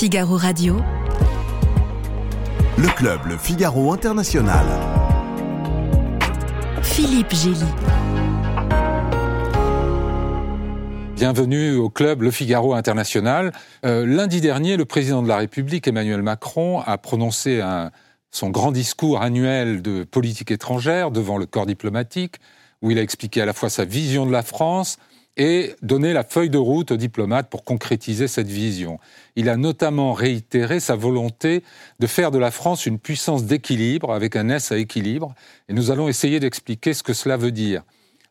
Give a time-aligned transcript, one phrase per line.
[0.00, 0.78] Figaro Radio.
[2.78, 4.64] Le club Le Figaro International.
[6.82, 7.66] Philippe Gély.
[11.16, 13.52] Bienvenue au club Le Figaro International.
[13.84, 17.60] Euh, lundi dernier, le président de la République, Emmanuel Macron, a prononcé
[18.30, 22.36] son grand discours annuel de politique étrangère devant le corps diplomatique,
[22.80, 24.96] où il a expliqué à la fois sa vision de la France,
[25.36, 28.98] et donner la feuille de route aux diplomates pour concrétiser cette vision.
[29.36, 31.62] Il a notamment réitéré sa volonté
[31.98, 35.34] de faire de la France une puissance d'équilibre, avec un S à équilibre,
[35.68, 37.82] et nous allons essayer d'expliquer ce que cela veut dire.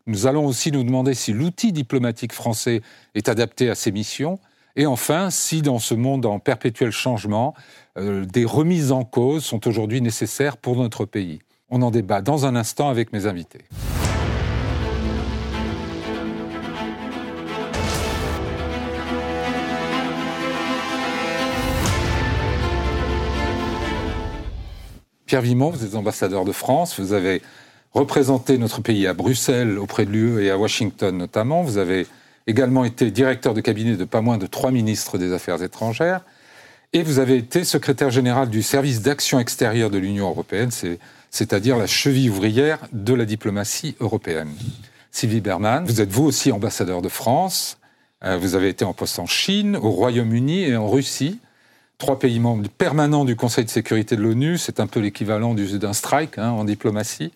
[0.08, 2.82] Nous allons aussi nous demander si l'outil diplomatique français
[3.16, 4.40] est adapté à ces missions,
[4.76, 7.54] et enfin, si dans ce monde en perpétuel changement,
[7.98, 11.40] euh, des remises en cause sont aujourd'hui nécessaires pour notre pays.
[11.70, 13.66] On en débat dans un instant avec mes invités.
[25.30, 27.44] Pierre Vimont, vous êtes ambassadeur de France, vous avez
[27.94, 31.62] représenté notre pays à Bruxelles, auprès de l'UE et à Washington notamment.
[31.62, 32.08] Vous avez
[32.48, 36.22] également été directeur de cabinet de pas moins de trois ministres des Affaires étrangères.
[36.94, 40.72] Et vous avez été secrétaire général du service d'action extérieure de l'Union européenne,
[41.30, 44.50] c'est-à-dire la cheville ouvrière de la diplomatie européenne.
[45.12, 47.78] Sylvie Berman, vous êtes vous aussi ambassadeur de France.
[48.24, 51.38] Euh, vous avez été en poste en Chine, au Royaume-Uni et en Russie
[52.00, 54.58] trois pays membres permanents du Conseil de sécurité de l'ONU.
[54.58, 57.32] C'est un peu l'équivalent d'un strike hein, en diplomatie.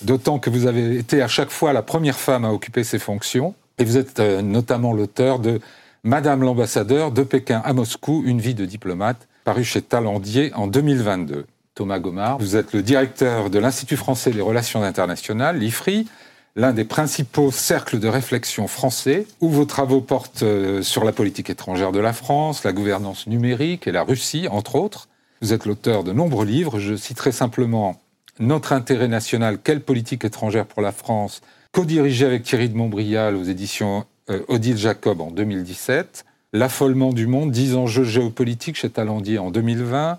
[0.00, 3.54] D'autant que vous avez été à chaque fois la première femme à occuper ces fonctions.
[3.78, 5.60] Et vous êtes euh, notamment l'auteur de
[6.02, 11.46] Madame l'ambassadeur de Pékin à Moscou, une vie de diplomate, paru chez Talandier en 2022.
[11.74, 16.06] Thomas Gomard, vous êtes le directeur de l'Institut français des relations internationales, l'IFRI,
[16.56, 21.50] l'un des principaux cercles de réflexion français, où vos travaux portent euh, sur la politique
[21.50, 25.08] étrangère de la France, la gouvernance numérique et la Russie, entre autres.
[25.40, 26.78] Vous êtes l'auteur de nombreux livres.
[26.78, 28.00] Je citerai simplement
[28.38, 31.40] Notre intérêt national, quelle politique étrangère pour la France,
[31.72, 36.24] co-dirigé avec Thierry de Montbrial aux éditions euh, Odile Jacob en 2017.
[36.52, 40.18] L'affolement du monde, 10 enjeux géopolitiques chez Talandier en 2020.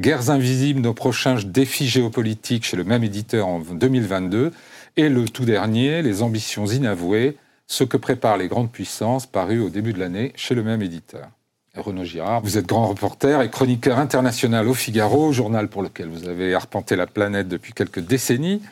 [0.00, 4.52] Guerres invisibles, nos prochains défis géopolitiques chez le même éditeur en 2022.
[4.96, 9.68] Et le tout dernier, Les ambitions inavouées, ce que préparent les grandes puissances, paru au
[9.68, 11.28] début de l'année chez le même éditeur.
[11.76, 16.28] Renaud Girard, vous êtes grand reporter et chroniqueur international au Figaro, journal pour lequel vous
[16.28, 18.62] avez arpenté la planète depuis quelques décennies.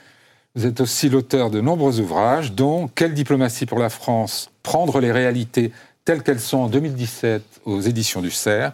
[0.56, 5.12] Vous êtes aussi l'auteur de nombreux ouvrages, dont Quelle diplomatie pour la France Prendre les
[5.12, 5.70] réalités
[6.04, 8.72] telles qu'elles sont en 2017 aux éditions du CERF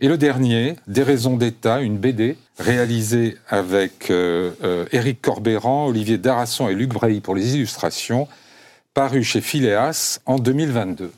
[0.00, 6.16] et le dernier, Des raisons d'État, une BD réalisée avec euh, euh, Éric Corbéran, Olivier
[6.16, 8.26] Darasson et Luc Brailly pour les illustrations,
[8.94, 11.12] paru chez Phileas en 2022.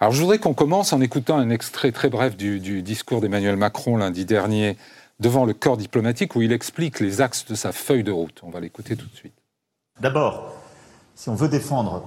[0.00, 3.96] Alors je voudrais qu'on commence en écoutant un extrait très bref du, discours d'Emmanuel Macron
[3.96, 4.76] lundi dernier
[5.20, 8.40] devant le corps diplomatique où il explique les axes de sa feuille de route.
[8.42, 9.34] On va l'écouter tout de suite.
[10.00, 10.52] D'abord,
[11.14, 12.04] si on veut défendre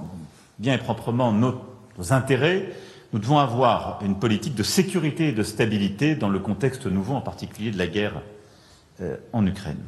[0.60, 1.60] bien et proprement nos
[2.12, 2.70] intérêts,
[3.14, 7.22] nous devons avoir une politique de sécurité et de stabilité dans le contexte nouveau, en
[7.22, 8.22] particulier de la guerre
[9.02, 9.80] euh, en Ukraine.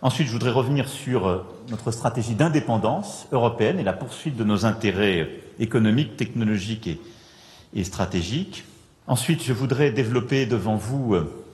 [0.00, 4.64] Ensuite, je voudrais revenir sur euh, notre stratégie d'indépendance européenne et la poursuite de nos
[4.64, 6.88] intérêts économiques, technologiques
[7.74, 8.64] et, stratégiques.
[9.08, 11.44] Ensuite, je voudrais développer devant vous euh,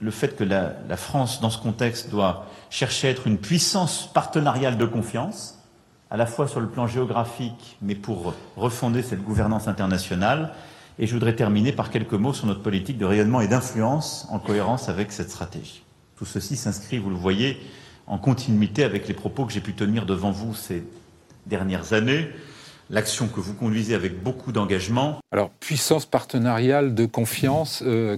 [0.00, 4.76] le fait que la, France, dans ce contexte, doit chercher à être une puissance partenariale
[4.76, 5.53] de confiance
[6.14, 10.52] à la fois sur le plan géographique, mais pour refonder cette gouvernance internationale.
[11.00, 14.38] Et je voudrais terminer par quelques mots sur notre politique de rayonnement et d'influence en
[14.38, 15.82] cohérence avec cette stratégie.
[16.16, 17.58] Tout ceci s'inscrit, vous le voyez,
[18.06, 20.84] en continuité avec les propos que j'ai pu tenir devant vous ces
[21.46, 22.28] dernières années,
[22.90, 25.18] l'action que vous conduisez avec beaucoup d'engagement.
[25.32, 28.16] Alors, puissance partenariale de confiance, euh,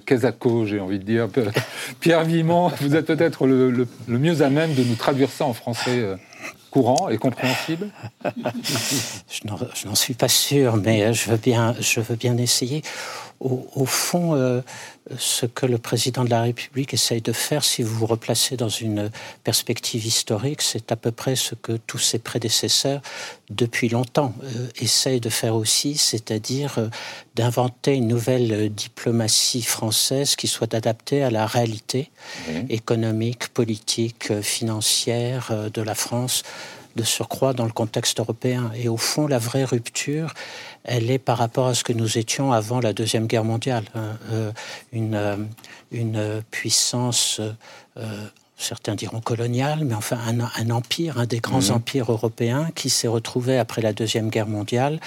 [0.67, 1.29] j'ai envie de dire.
[2.01, 6.19] Pierre Vimont, vous êtes peut-être le, mieux à même de nous traduire ça en français.
[6.77, 7.89] Euh courant et compréhensible?
[9.31, 12.83] Je n'en suis pas sûr, mais je veux bien, je veux bien essayer.
[13.41, 14.63] Au, au fond, euh,
[15.19, 18.69] ce que le président de la République essaye de faire, si vous vous replacez dans
[18.69, 19.11] une
[19.45, 23.03] perspective historique, c'est à peu près ce que tous ses prédécesseurs,
[23.51, 26.89] depuis longtemps, euh, essayent de faire aussi, c'est-à-dire euh,
[27.35, 32.11] d'inventer une nouvelle diplomatie française qui soit adaptée à la réalité
[32.49, 32.53] mmh.
[32.71, 36.43] économique, politique, financière de la France
[36.97, 38.71] de surcroît dans le contexte européen.
[38.75, 40.33] Et au fond, la vraie rupture,
[40.85, 43.85] elle est par rapport à ce que nous étions avant la Deuxième Guerre mondiale.
[43.95, 44.17] Hein.
[44.33, 44.53] Euh,
[44.93, 45.37] une, euh,
[45.93, 47.41] une puissance,
[47.97, 48.27] euh,
[48.57, 51.75] certains diront coloniale, mais enfin un, un empire, un des grands mmh.
[51.75, 54.99] empires européens qui s'est retrouvé après la Deuxième Guerre mondiale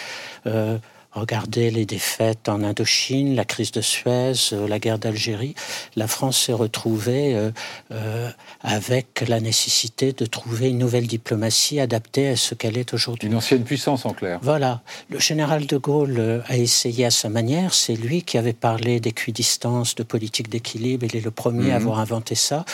[1.12, 5.56] Regardez les défaites en Indochine, la crise de Suez, euh, la guerre d'Algérie.
[5.96, 7.50] La France s'est retrouvée euh,
[7.92, 8.30] euh,
[8.62, 13.28] avec la nécessité de trouver une nouvelle diplomatie adaptée à ce qu'elle est aujourd'hui.
[13.28, 14.40] Une ancienne puissance en clair.
[14.44, 14.82] Voilà.
[15.10, 17.74] Le général de Gaulle a essayé à sa manière.
[17.74, 21.08] C'est lui qui avait parlé d'équidistance, de politique d'équilibre.
[21.10, 21.88] Il est le premier à mhm.
[21.88, 22.66] avoir inventé ça.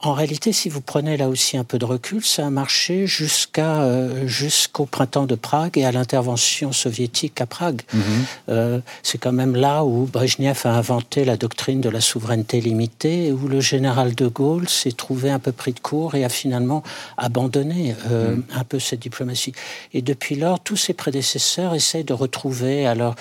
[0.00, 3.80] En réalité, si vous prenez là aussi un peu de recul, ça a marché jusqu'à
[3.80, 7.80] euh, jusqu'au printemps de Prague et à l'intervention soviétique à Prague.
[7.94, 8.02] Mhm.
[8.50, 13.32] Euh, c'est quand même là où Brezhnev a inventé la doctrine de la souveraineté limitée,
[13.32, 16.82] où le général de Gaulle s'est trouvé un peu pris de court et a finalement
[17.16, 18.44] abandonné euh, mhm.
[18.54, 19.52] un peu cette diplomatie.
[19.94, 23.14] Et depuis lors, tous ses prédécesseurs essayent de retrouver alors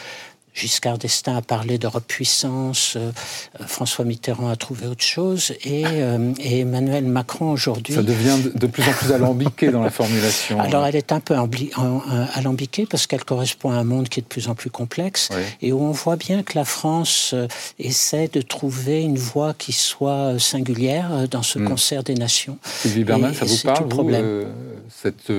[0.55, 3.11] Giscard d'Estaing a parlé d'Europe puissance, euh,
[3.59, 7.93] euh, François Mitterrand a trouvé autre chose, euh, et, Emmanuel Macron aujourd'hui...
[7.93, 10.59] Ça devient de plus en plus alambiqué dans la formulation.
[10.59, 14.27] Alors elle est un peu alambiquée parce qu'elle correspond à un monde qui est de
[14.27, 15.29] plus en plus complexe,
[15.61, 17.35] et où on voit bien que la France
[17.77, 21.67] essaie de trouver une voie qui soit singulière dans ce hmm.
[21.67, 22.57] concert des nations.
[22.63, 24.45] Sylvie Berman, ça vous parle, vous,
[24.89, 25.31] cette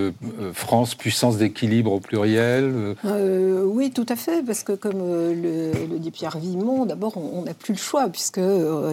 [0.52, 6.10] France puissance d'équilibre au pluriel Oui, tout à fait, parce que comme le, le, dit
[6.10, 8.92] Pierre Vimont, d'abord, on n'a plus le choix, puisque euh,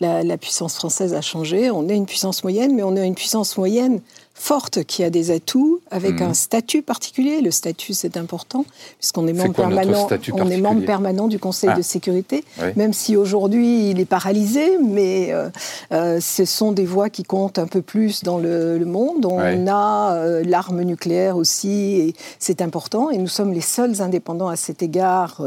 [0.00, 1.70] la, la, puissance française a changé.
[1.70, 4.00] On est une puissance moyenne, mais on est une puissance moyenne
[4.40, 6.30] forte qui a des atouts avec mhm.
[6.30, 7.42] un statut particulier.
[7.42, 8.64] Le statut, c'est important
[8.98, 10.08] puisqu'on est membre permanent.
[10.32, 11.82] On est membre permanent du Conseil de ah.
[11.82, 12.42] sécurité,
[12.74, 15.50] même si aujourd'hui il est paralysé, mais euh,
[15.92, 19.26] euh, ce sont des voix qui comptent un peu plus dans le, monde.
[19.26, 23.10] On a euh, l'arme nucléaire aussi, et c'est important.
[23.10, 25.42] Et nous sommes les seuls indépendants à cet égard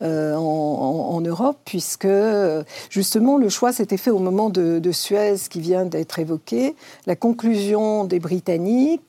[0.00, 0.06] en,
[0.36, 2.08] en, Europe, puisque
[2.90, 6.74] justement le choix s'était fait au moment de, de Suez qui vient d'être évoqué.
[7.06, 8.31] La conclusion des britanniques,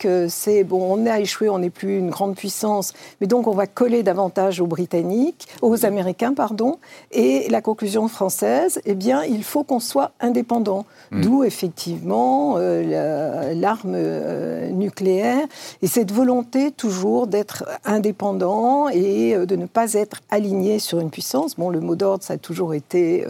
[0.05, 3.53] euh, c'est bon, on a échoué, on n'est plus une grande puissance, mais donc on
[3.53, 6.77] va coller davantage aux Britanniques, aux Américains, pardon.
[7.11, 10.85] Et la conclusion française, eh bien, il faut qu'on soit indépendant.
[11.11, 11.21] Hmm.
[11.21, 15.45] D'où effectivement euh, l'arme euh, nucléaire
[15.81, 21.55] et cette volonté toujours d'être indépendant et de ne pas être aligné sur une puissance.
[21.55, 23.25] Bon, le mot d'ordre, ça a toujours été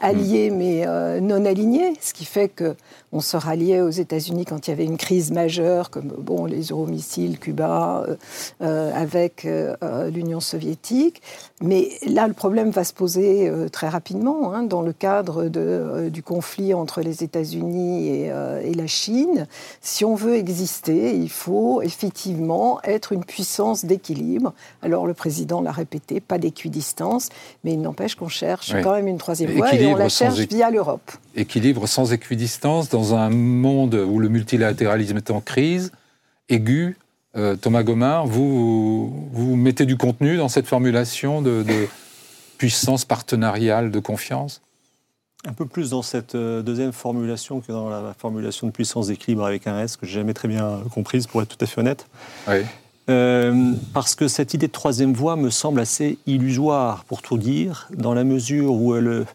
[0.00, 0.56] allié, hmm.
[0.56, 2.74] mais non aligné, ce qui fait que
[3.16, 6.64] on se ralliait aux États-Unis quand il y avait une crise majeure, comme bon, les
[6.64, 8.16] euromissiles, Cuba, euh,
[8.60, 9.74] euh, avec euh,
[10.10, 11.22] l'Union soviétique.
[11.62, 16.22] Mais là, le problème va se poser très rapidement hein, dans le cadre de, du
[16.22, 18.26] conflit entre les États-Unis et,
[18.62, 19.46] et, la Chine.
[19.80, 24.52] Si on veut exister, il faut effectivement être une puissance d'équilibre.
[24.82, 27.30] Alors le président l'a répété, pas d'équidistance,
[27.64, 30.70] mais il n'empêche qu'on cherche quand même une troisième voie et on la cherche via
[30.70, 31.10] l'Europe.
[31.36, 35.92] Équilibre sans équidistance dans un monde où le multilatéralisme est en crise,
[36.48, 36.96] aiguë,
[37.36, 41.64] euh, Thomas Gomard, vous, vous mettez du contenu dans cette formulation de,
[42.56, 44.62] puissance partenariale de confiance?
[45.46, 49.44] Un peu plus dans cette euh, deuxième formulation que dans la formulation de puissance d'équilibre
[49.44, 52.06] avec un S, que j'ai jamais très bien comprise, pour être tout à fait honnête.
[52.48, 52.62] Oui.
[53.08, 57.88] Euh, parce que cette idée de troisième voie me semble assez illusoire, pour tout dire,
[57.94, 59.26] dans la mesure où elle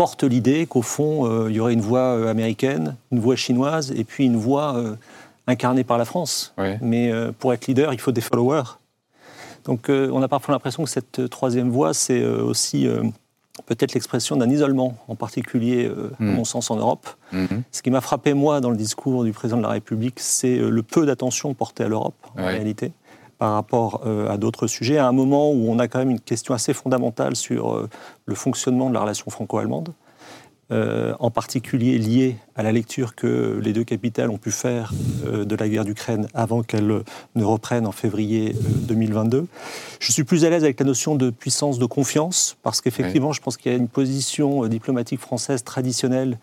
[0.00, 3.92] porte l'idée qu'au fond, euh, il y aurait une voie euh, américaine, une voie chinoise,
[3.94, 4.96] et puis une voie euh,
[5.46, 6.54] incarnée par la France.
[6.80, 8.78] Mais pour être leader, il faut des followers.
[9.66, 12.88] Donc on a parfois l'impression que cette troisième voie, c'est aussi
[13.66, 16.34] peut-être l'expression d'un isolement, en particulier, à hmm.
[16.34, 17.06] mon sens, en Europe.
[17.32, 17.60] Hmm.
[17.70, 20.82] Ce qui m'a frappé, moi, dans le discours du président de la République, c'est le
[20.82, 22.92] peu d'attention portée à l'Europe, en réalité
[23.40, 26.52] par rapport à d'autres sujets, à un moment où on a quand même une question
[26.52, 27.88] assez fondamentale sur
[28.26, 29.94] le fonctionnement de la relation franco-allemande,
[30.72, 34.92] euh, en particulier liée à la lecture que les deux capitales ont pu faire
[35.26, 37.02] euh, de la guerre d'Ukraine avant qu'elle
[37.34, 38.54] ne reprenne en février
[38.86, 39.38] 2022.
[39.38, 39.46] Euh,
[39.98, 43.40] je suis plus à l'aise avec la notion de puissance de confiance, parce qu'effectivement, je
[43.40, 46.38] pense qu'il y a une position diplomatique française traditionnelle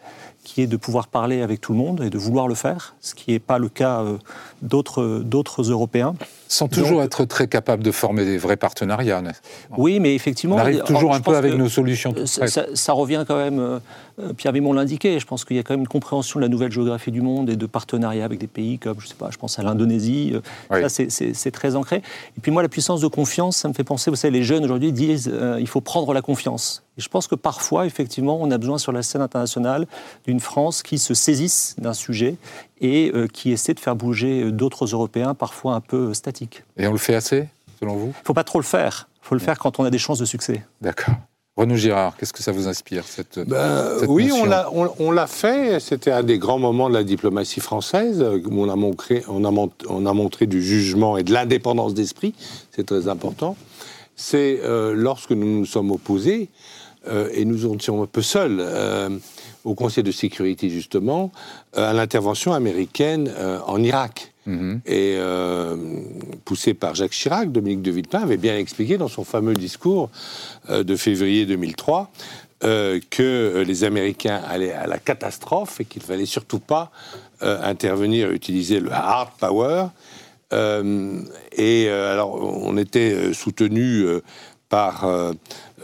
[0.47, 3.13] qui est de pouvoir parler avec tout le monde et de vouloir le faire, ce
[3.13, 4.01] qui n'est pas le cas
[4.61, 6.15] d'autres Européens.
[6.47, 9.21] Sans toujours être très capable de former des vrais partenariats.
[9.77, 10.55] Oui, mais effectivement...
[10.55, 12.15] On arrive toujours un peu avec nos solutions.
[12.25, 13.79] Ça, ça, revient quand même, euh,
[14.35, 16.71] Pierre Vimon l'indiquait, je pense qu'il y a quand même une compréhension de la nouvelle
[16.71, 19.59] géographie du monde et de partenariats avec des pays comme, je sais pas, je pense
[19.59, 20.33] à l'Indonésie,
[20.71, 21.97] euh, ça c'est très ancré.
[22.37, 24.63] Et puis moi, la puissance de confiance, ça me fait penser, vous savez, les jeunes
[24.63, 26.83] aujourd'hui disent euh, il faut prendre la confiance.
[26.97, 29.85] Et je pense que parfois, effectivement, on a besoin sur la scène internationale
[30.25, 32.37] d'une France qui se saisisse d'un sujet
[32.81, 36.63] et euh, qui essaie de faire bouger euh, d'autres Européens, parfois un peu euh, statiques.
[36.77, 37.47] Et on le fait assez,
[37.79, 38.07] selon vous?
[38.07, 39.09] Il ne faut pas trop le faire.
[39.23, 40.65] Il faut le faire quand on a des chances de succès.
[40.81, 41.15] D'accord.
[41.57, 45.79] Renaud Girard, qu'est-ce que ça vous inspire cette, ben, Oui, on l'a on, fait.
[45.79, 49.67] C'était un des grands moments de la diplomatie française où on a montré, on a,
[49.89, 52.35] on a montré du jugement et de l'indépendance d'esprit.
[52.71, 53.57] C'est très important.
[54.15, 54.59] c'est
[54.93, 56.49] lorsque nous nous sommes opposés,
[57.33, 58.63] et nous étions un peu seuls
[59.63, 61.31] au Conseil de sécurité, justement,
[61.73, 63.31] à l'intervention américaine
[63.65, 64.33] en Irak.
[64.47, 64.81] Mhm.
[64.85, 65.17] Et
[66.45, 70.09] poussé par Jacques Chirac, Dominique de Villepin avait bien expliqué dans son fameux discours
[70.69, 72.09] de février 2003
[72.63, 76.89] euh, que euh, les Américains allaient à la catastrophe et qu'il fallait surtout pas
[77.43, 79.89] euh, intervenir, utiliser le hard power.
[81.51, 84.05] et alors, on était soutenu
[84.69, 85.05] par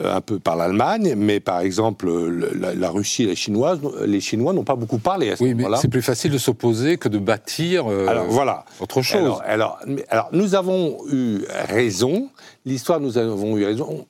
[0.04, 4.64] un peu par l'Allemagne, mais par exemple la, Russie et les Chinois, les Chinois n'ont
[4.64, 5.64] pas beaucoup parlé à ce moment-là.
[5.64, 8.66] Oui, mais c'est plus facile de s'opposer que de bâtir alors, voilà.
[8.80, 9.40] autre chose.
[9.46, 12.30] Alors, alors, nous avons eu raison.
[12.66, 14.06] L'histoire, nous avons eu raison.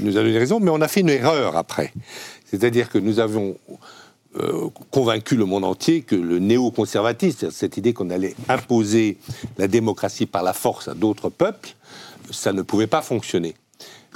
[0.00, 1.92] nous avons eu raison, mais on a fait une erreur après.
[2.50, 3.56] C'est-à-dire que nous avons
[4.36, 9.16] euh, convaincu le monde entier que le néoconservatisme, cette idée qu'on allait imposer
[9.56, 11.70] la démocratie par la force à d'autres peuples,
[12.30, 13.54] ça ne pouvait pas fonctionner.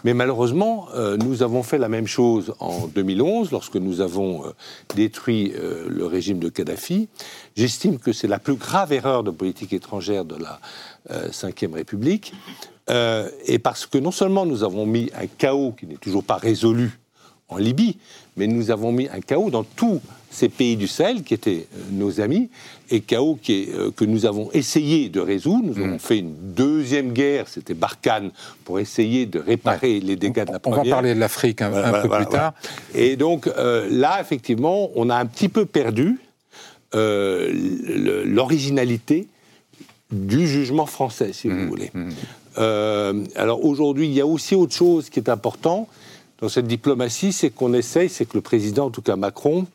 [0.05, 4.51] Mais malheureusement, euh, nous avons fait la même chose en 2011, lorsque nous avons euh,
[4.95, 5.53] détruit
[5.89, 7.09] le régime de Kadhafi.
[7.57, 10.61] J'estime que c'est la plus grave erreur de politique étrangère de la
[11.09, 12.33] Ve République.
[12.89, 16.99] et parce que non seulement nous avons mis un chaos qui n'est toujours pas résolu
[17.53, 17.99] en Libye,
[18.37, 21.79] mais nous avons mis un chaos dans tous ces pays du Sahel qui étaient euh,
[21.91, 22.49] nos amis,
[22.93, 25.65] et chaos qui euh, que nous avons essayé de résoudre.
[25.65, 25.99] Nous avons mm.
[25.99, 28.31] fait une deuxième guerre, c'était Barkhane,
[28.65, 30.81] pour essayer de réparer les dégâts de la première.
[30.81, 32.53] On va parler de l'Afrique un, peu plus tard.
[32.95, 36.21] Et donc euh, là, effectivement, on a un petit peu perdu
[36.95, 39.27] l'originalité
[40.11, 41.69] du jugement français, si vous mm.
[41.69, 41.91] voulez.
[41.95, 42.11] Mm.
[43.37, 45.89] alors aujourd'hui, il y a aussi autre chose qui est important,
[46.43, 49.67] dans cette diplomatie, c'est qu'on essaye, c'est que le président, en tout cas Macron,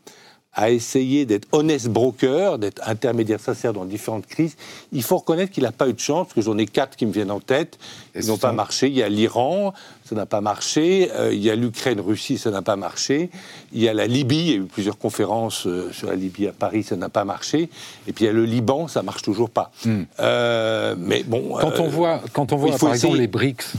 [0.57, 4.57] a essayé d'être honnête broker, d'être intermédiaire sincère dans différentes crises.
[4.91, 7.05] Il faut reconnaître qu'il n'a pas eu de chance, parce que j'en ai quatre qui
[7.05, 7.77] me viennent en tête.
[8.15, 8.87] Ils n'ont pas marché.
[8.87, 9.73] Il y a l'Iran,
[10.03, 11.11] ça n'a pas marché.
[11.13, 13.29] Euh, il y a l'Ukraine, Russie, ça n'a pas marché.
[13.71, 16.47] Il y a la Libye, il y a eu plusieurs conférences euh, sur la Libye
[16.47, 17.69] à Paris, ça n'a pas marché.
[18.07, 19.71] Et puis il y a le Liban, ça marche toujours pas.
[19.85, 20.03] Hmm.
[20.19, 21.55] Euh, mais bon.
[21.61, 23.73] Quand on voit, quand on voit par exemple les BRICS,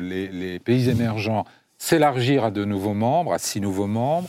[0.00, 1.44] les, les pays émergents
[1.82, 4.28] s'élargir à de nouveaux membres, à six nouveaux membres,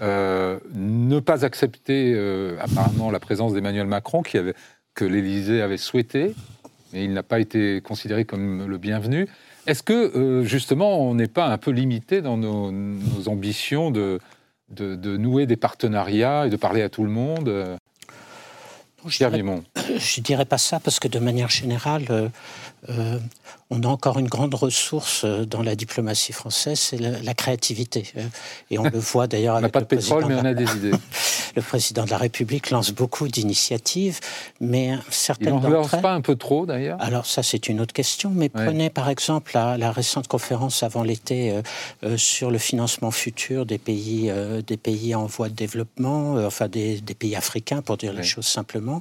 [0.00, 4.54] euh, ne pas accepter euh, apparemment la présence d'Emmanuel Macron qui avait,
[4.94, 6.34] que l'Élysée avait souhaité,
[6.94, 9.28] mais il n'a pas été considéré comme le bienvenu.
[9.66, 12.72] Est-ce que euh, justement on n'est pas un peu limité dans nos,
[13.28, 14.18] ambitions de,
[14.70, 17.78] de, de, nouer des partenariats et de parler à tout le monde
[19.06, 19.42] je dirais,
[19.98, 22.30] je dirais pas ça parce que de manière générale,
[23.70, 28.04] on a encore une grande ressource euh, dans la diplomatie française, c'est la, créativité.
[28.16, 28.22] Euh,
[28.70, 29.64] et on le voit d'ailleurs avec.
[29.64, 30.92] On n'a pas de pétrole, mais on a des idées.
[31.56, 34.20] le président de la République lance beaucoup d'initiatives,
[34.60, 35.72] mais certaines d'entre elles.
[35.72, 37.00] lance pas un peu trop d'ailleurs?
[37.00, 38.30] Alors ça, c'est une autre question.
[38.30, 41.56] Mais prenez par exemple la, récente conférence avant l'été
[42.16, 44.32] sur le financement futur des pays,
[44.66, 49.00] des pays en voie de développement, enfin des, pays africains, pour dire les choses simplement.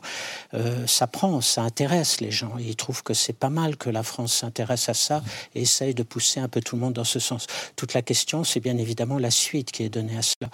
[0.85, 2.53] ça prend, ça intéresse les gens.
[2.59, 5.23] Ils trouvent que c'est pas mal que la France s'intéresse à ça
[5.55, 7.47] et essaye de pousser un peu tout le monde dans ce sens.
[7.75, 10.49] Toute la question, c'est bien évidemment la suite qui est donnée à cela.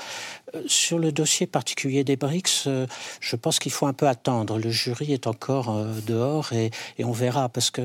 [0.56, 2.88] Euh, sur le dossier particulier des BRICS, euh,
[3.20, 4.58] je pense qu'il faut un peu attendre.
[4.58, 6.72] Le jury est encore euh, dehors et,
[7.03, 7.82] on verra parce que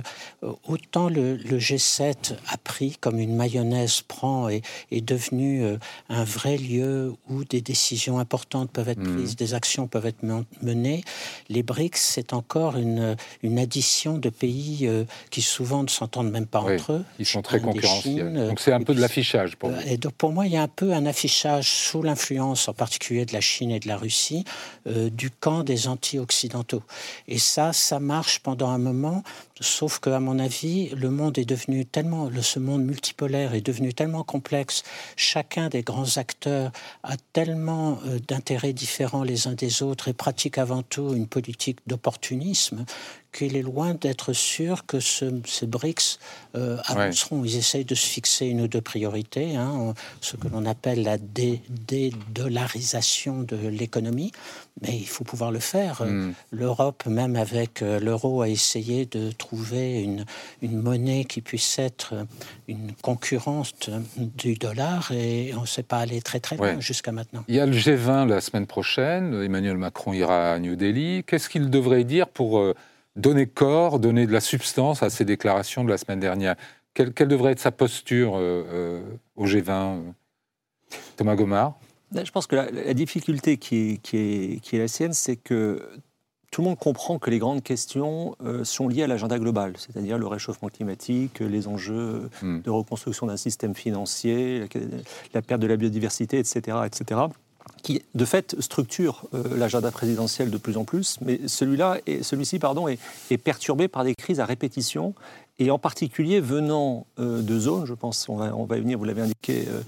[0.64, 5.64] autant le, G7 a pris comme une mayonnaise prend et est devenu
[6.10, 9.16] un vrai lieu où des décisions importantes peuvent être mmh.
[9.16, 10.22] prises, des actions peuvent être
[10.62, 11.04] menées.
[11.48, 14.90] Les BRICS, c'est encore une, une addition de pays
[15.30, 17.04] qui souvent ne s'entendent même pas entre eux.
[17.18, 18.48] Ils sont très concurrentiels.
[18.48, 19.80] Donc c'est un peu de l'affichage pour vous.
[19.86, 23.24] Et donc pour moi, il y a un peu un affichage sous l'influence, en particulier
[23.24, 24.44] de la Chine et de la Russie,
[24.86, 26.82] euh, du camp des anti-occidentaux.
[27.26, 29.22] Et ça, ça marche pendant un moment.
[29.60, 34.24] Sauf qu'à mon avis, le monde est devenu tellement, ce monde multipolaire est devenu tellement
[34.24, 34.82] complexe.
[35.16, 36.70] Chacun des grands acteurs
[37.02, 41.78] a tellement euh, d'intérêts différents les uns des autres et pratique avant tout une politique
[41.86, 42.84] d'opportunisme
[43.34, 46.20] qu'il est loin d'être sûr que ce, ces BRICS
[46.54, 47.44] euh, avanceront.
[47.44, 51.18] Ils essayent de se fixer une ou deux priorités, hein, ce que l'on appelle la
[51.18, 54.30] dédollarisation de l'économie,
[54.80, 56.02] mais il faut pouvoir le faire.
[56.02, 56.32] Hmm.
[56.52, 60.24] L'Europe, même avec euh, l'euro, a essayé de trouver une,
[60.62, 62.14] une, monnaie qui puisse être
[62.68, 67.44] une concurrente du dollar et on ne sait pas aller très très loin jusqu'à maintenant.
[67.48, 71.24] Il y a le G20 la semaine prochaine, Emmanuel Macron ira à New Delhi.
[71.26, 72.58] Qu'est-ce qu'il devrait dire pour...
[72.58, 72.74] Euh,
[73.16, 76.56] donner corps, donner de la substance à ces déclarations de la semaine dernière.
[76.94, 79.02] Quelle, devrait être sa posture euh, euh,
[79.36, 79.98] au G20 euh,
[81.16, 81.74] Thomas Gomard
[82.12, 85.36] ben, Je pense que la, difficulté qui est, qui, est, qui est, la sienne, c'est
[85.36, 85.82] que
[86.52, 90.28] tout le monde comprend que les grandes questions sont liées à l'agenda global, c'est-à-dire le
[90.28, 92.60] réchauffement climatique, les enjeux hmm.
[92.60, 94.68] de reconstruction d'un système financier,
[95.32, 97.22] la, perte de la biodiversité, etc., etc
[97.84, 102.98] qui de fait structure l'agenda présidentiel de plus en plus, mais celui-là, celui-ci, pardon, est,
[103.30, 105.14] est, perturbé par des crises à répétition
[105.60, 108.98] et en particulier venant euh, de zones, je pense, on va, on va y venir,
[108.98, 109.82] vous l'avez indiqué, euh,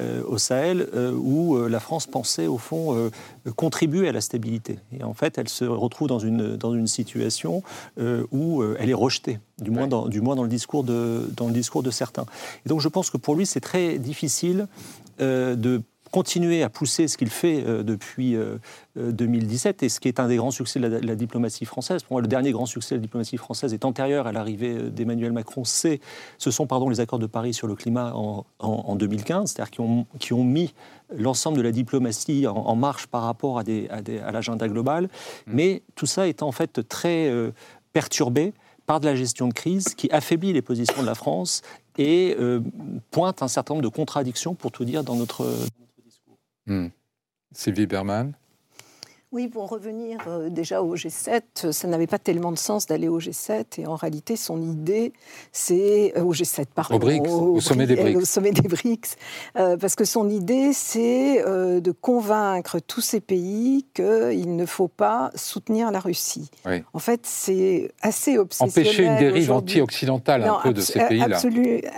[0.00, 3.10] euh, au Sahel, où la France pensait au fond
[3.56, 4.78] contribuer à la stabilité.
[4.98, 7.62] Et en fait, elle se retrouve dans une, dans une situation
[8.32, 11.52] où elle est rejetée, du moins, dans, du moins dans, le discours de, dans le
[11.52, 12.24] discours de certains.
[12.64, 14.66] Et donc je pense que pour lui, c'est très difficile
[15.20, 15.82] de
[16.12, 18.36] continuer à pousser ce qu'il fait euh, depuis
[18.96, 22.02] 2017 euh, et ce qui est un des grands succès de la, diplomatie française.
[22.02, 24.90] Pour moi, le dernier grand succès de la diplomatie française est antérieur à l'arrivée euh,
[24.90, 25.64] d'Emmanuel Macron.
[25.64, 26.00] C'est,
[26.38, 30.06] ce sont pardon, les accords de Paris sur le climat en, 2015, c'est-à-dire qui ont,
[30.18, 30.74] qui ont mis
[31.16, 35.04] l'ensemble de la diplomatie en, marche par rapport à, des, à, l'agenda global.
[35.04, 35.08] Mmh.
[35.46, 37.32] Mais tout ça est en fait très
[37.92, 38.52] perturbé
[38.84, 41.62] par de la gestion de crise qui affaiblit les positions de la France
[41.98, 42.36] et
[43.10, 45.46] pointe un certain nombre de contradictions, pour tout dire, dans notre,
[46.66, 46.88] Hmm.
[47.52, 48.36] Sylvie Berman
[49.32, 53.18] oui, pour revenir euh, déjà au G7, ça n'avait pas tellement de sens d'aller au
[53.18, 55.14] G7 et en réalité son idée,
[55.52, 59.16] c'est euh, au G7 pardon, au, sommet des BRICS, au sommet des BRICS,
[59.56, 65.30] euh, parce que son idée c'est de convaincre tous ces pays qu'il ne faut pas
[65.34, 66.50] soutenir la Russie.
[66.92, 68.86] En fait, c'est assez obsessionnel.
[68.86, 71.38] Empêcher une dérive anti-occidentale un peu de ces pays-là.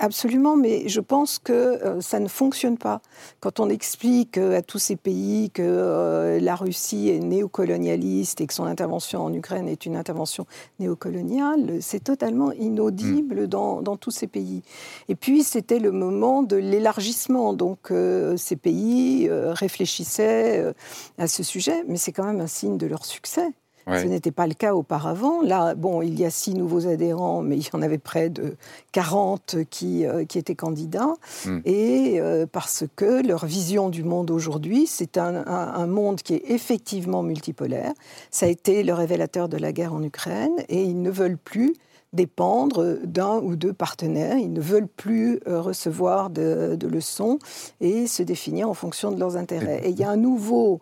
[0.00, 3.00] absolument, mais je pense que ça ne fonctionne pas
[3.40, 8.64] quand on explique à tous ces pays que la Russie est néocolonialiste et que son
[8.64, 10.46] intervention en Ukraine est une intervention
[10.78, 13.46] néocoloniale, c'est totalement inaudible hmm.
[13.46, 14.62] dans, tous ces pays.
[15.08, 17.52] Et puis, c'était le moment de l'élargissement.
[17.52, 20.72] Donc, euh, ces pays euh, réfléchissaient euh,
[21.18, 23.48] à ce sujet, mais c'est quand même un signe de leur succès.
[23.86, 25.42] Ce n'était pas le cas auparavant.
[25.42, 28.56] Là, bon, il y a six nouveaux adhérents, mais il y en avait près de
[28.92, 31.14] 40 qui, euh, qui étaient candidats.
[31.44, 31.60] Hmm.
[31.64, 36.42] Et euh, parce que leur vision du monde aujourd'hui, c'est un, un, monde qui est
[36.48, 37.92] effectivement multipolaire.
[38.30, 40.54] Ça a été le révélateur de la guerre en Ukraine.
[40.68, 41.74] Et ils ne veulent plus
[42.14, 44.38] dépendre d'un ou deux partenaires.
[44.38, 47.38] Ils ne veulent plus euh, recevoir de, de, leçons
[47.80, 49.80] et se définir en fonction de leurs intérêts.
[49.84, 50.80] Et il y a un nouveau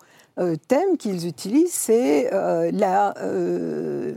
[0.57, 2.71] thème qu'ils utilisent, c'est euh,
[3.19, 4.15] euh,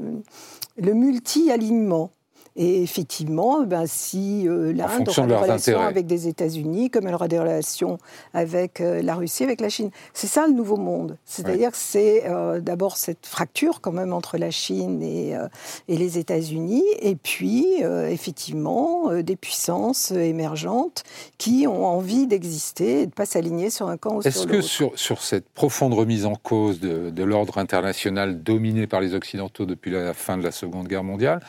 [0.78, 2.12] le multi-alignement.
[2.58, 7.28] Et effectivement, ben, si euh, l'Inde aura des relations avec des États-Unis, comme elle aura
[7.28, 7.98] des relations
[8.34, 11.18] avec euh, la Russie, avec la Chine, c'est ça le nouveau monde.
[11.26, 15.36] C'est-à-dire que c'est euh, d'abord cette fracture quand même entre la Chine et,
[15.90, 17.66] et les États-Unis, et puis
[18.10, 21.04] effectivement des puissances émergentes
[21.38, 24.54] qui ont envie d'exister et de ne pas s'aligner sur un camp ou sur l'autre.
[24.54, 29.02] Est-ce que sur, sur, cette profonde remise en cause de, de l'ordre international dominé par
[29.02, 31.42] les Occidentaux depuis la fin de la Seconde Guerre mondiale,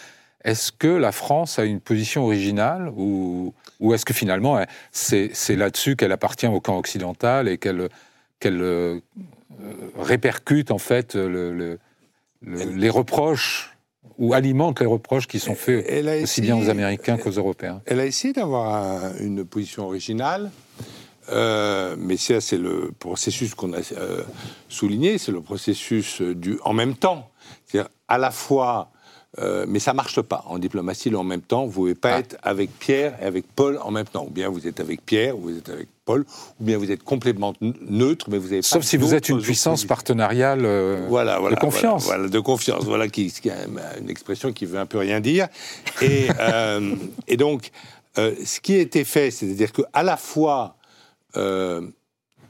[0.47, 5.97] est-ce que la France a une position originale ou, ou est-ce que finalement c'est là-dessus
[5.97, 7.89] qu'elle appartient au camp occidental et qu'elle
[8.45, 9.01] euh,
[9.99, 13.77] répercute en fait les reproches
[14.19, 15.85] ou alimente les reproches qui sont faits
[16.23, 17.83] aussi bien aux Américains qu'aux Européens?
[17.85, 20.51] Elle a essayé d'avoir une position originale.
[21.29, 24.23] Euh, mais ça, c'est le processus qu'on a euh,
[24.69, 27.31] souligné, c'est le processus du en même temps.
[27.65, 28.93] C'est-à-dire à la fois
[29.39, 31.15] euh, mais ça marche pas en diplomatie.
[31.15, 32.19] en même temps, vous ne pouvez pas ah.
[32.21, 34.25] être avec Pierre et avec Paul en même temps.
[34.27, 36.25] Ou bien vous êtes avec Pierre, ou vous êtes avec Paul,
[36.61, 39.85] ou bien vous êtes complètement neutre, mais vous avez Sauf si vous êtes une puissance
[39.85, 42.05] partenariale euh, voilà, voilà, de confiance.
[42.05, 42.85] Voilà, de confiance.
[42.85, 43.51] Voilà qui, qui,
[44.01, 45.49] une expression qui veut un peu rien dire.
[46.01, 46.95] Et, euh,
[47.29, 47.71] et donc,
[48.17, 50.77] ce qui a été fait, c'est-à-dire qu'à la fois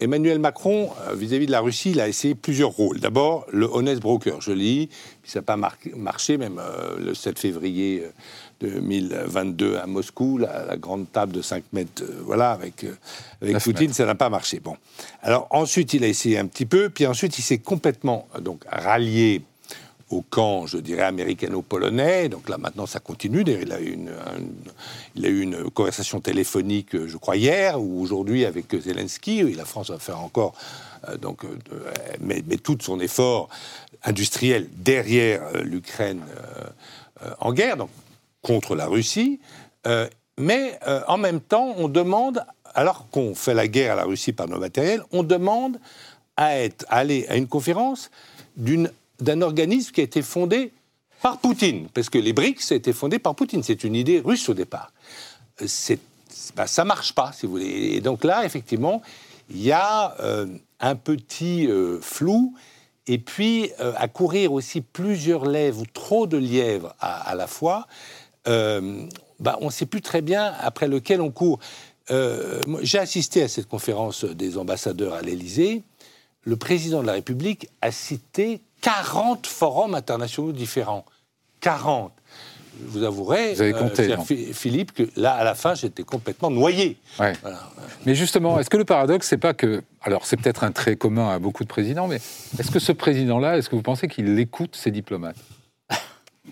[0.00, 3.00] Emmanuel Macron, euh, vis-à-vis de la Russie, il a essayé plusieurs rôles.
[3.00, 4.88] D'abord, le honest broker, je lis,
[5.22, 5.56] puis ça n'a pas
[5.96, 8.04] marché, même euh, le 7 février
[8.61, 12.85] 2022 euh, à Moscou, la, grande table de 5 mètres, voilà, avec,
[13.40, 14.61] avec Poutine, ça n'a pas marché.
[14.61, 14.76] Bon.
[15.22, 19.42] Alors ensuite, il a essayé un petit peu, puis ensuite, il s'est complètement donc rallié
[20.11, 22.29] au camp, je dirais, américano-polonais.
[22.29, 23.42] Donc là, maintenant, ça continue.
[23.47, 24.12] Il a, eu une,
[25.16, 29.42] il a eu une conversation téléphonique, je crois, hier ou aujourd'hui avec Zelensky.
[29.55, 30.55] la France va faire encore
[31.09, 31.59] euh, donc, euh,
[32.21, 33.49] met, tout son effort
[34.05, 36.23] industriel derrière euh, l'Ukraine
[37.40, 37.88] en guerre, donc
[38.42, 39.40] contre la Russie.
[40.38, 44.49] mais en même temps, on demande, alors qu'on fait la guerre à la Russie par
[44.49, 45.79] nos matériels, on demande
[46.37, 48.11] à, être, à aller à une conférence
[48.59, 50.72] d'une d'un organisme qui a été fondé
[51.22, 53.62] par Poutine, parce que les BRICS a été fondé par Poutine.
[53.62, 54.92] C'est une idée russe au départ.
[55.64, 55.98] C'est,
[56.55, 57.94] ben, ça marche pas, si vous voulez.
[57.94, 59.02] Et donc là, effectivement,
[59.50, 60.46] il y a euh,
[60.81, 62.55] un petit euh, flou
[63.07, 67.87] et puis à courir aussi plusieurs lèvres, trop de lièvres à, la fois,
[68.44, 71.61] bah, on ne sait plus très bien après lequel on court.
[72.11, 75.85] J'ai assisté à cette conférence des ambassadeurs à l'Élysée.
[76.42, 81.05] Le président de la République a cité 40 forums internationaux différents.
[81.61, 82.12] 40
[82.79, 86.99] vous avouerez, vous avez compté, euh, Philippe, que là, à la fin, j'étais complètement noyé.
[88.05, 89.83] Mais justement, est-ce que le paradoxe, c'est pas que.
[90.03, 92.16] Alors, c'est peut-être un trait commun à beaucoup de présidents, mais
[92.59, 95.38] est-ce que ce président-là, est-ce que vous pensez qu'il écoute ses diplomates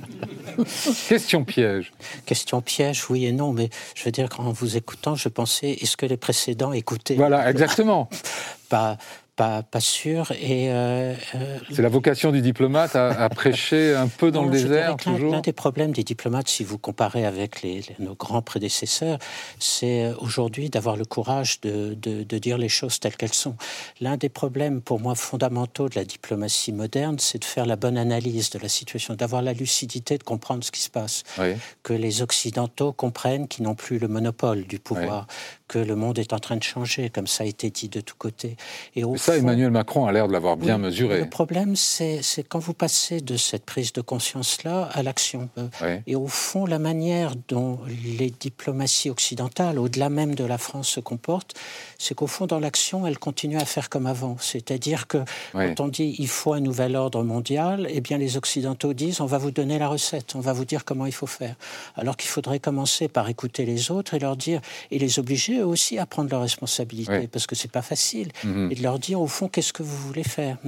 [1.09, 1.92] Question piège.
[2.25, 5.99] Question piège, oui et non, mais je veux dire qu'en vous écoutant, je pensais, est-ce
[5.99, 7.16] que les précédents écoutaient?
[7.16, 8.09] Voilà, exactement.
[8.70, 8.97] pas,
[9.37, 10.31] pas, pas sûr.
[10.33, 14.97] Et euh, euh, c'est la vocation du diplomate à, prêcher un peu dans le désert
[14.97, 15.33] toujours.
[15.33, 19.18] L'un des problèmes des diplomates, si vous comparez avec les, nos grands prédécesseurs,
[19.59, 23.57] c'est euh, aujourd'hui d'avoir le courage de, de, de, dire les choses telles qu'elles sont.
[24.01, 27.99] L'un des problèmes pour moi fondamentaux de la diplomatie moderne, c'est de faire la bonne
[27.99, 31.25] analyse de la situation, d'avoir la lucidité de comprendre ce qui se passe,
[31.83, 35.27] que les occidentaux comprennent qu'ils n'ont plus le monopole du pouvoir,
[35.68, 38.16] que le monde est en train de changer, comme ça a été dit de tous
[38.16, 38.57] côtés.
[38.94, 41.20] Et au ça, Emmanuel Macron a l'air de l'avoir bien mesuré.
[41.20, 45.48] Le problème, c'est quand vous passez de cette prise de conscience-là à l'action.
[46.06, 47.78] Et au fond, la manière dont
[48.18, 51.54] les diplomaties occidentales, au-delà même de la France, se comportent,
[51.98, 54.37] c'est qu'au fond, dans l'action, elles continuent à faire comme avant.
[54.38, 55.18] C'est-à-dire que
[55.52, 59.26] quand on dit il faut un nouvel ordre mondial, eh bien, les Occidentaux disent on
[59.26, 61.54] va vous donner la recette, on va vous dire comment il faut faire.
[61.96, 64.60] Alors qu'il faudrait commencer par écouter les autres et leur dire,
[64.90, 68.70] et les obliger eux aussi à prendre leurs responsabilités, parce que c'est pas facile, mhm.
[68.70, 70.59] et de leur dire au fond, qu'est-ce que vous voulez faire.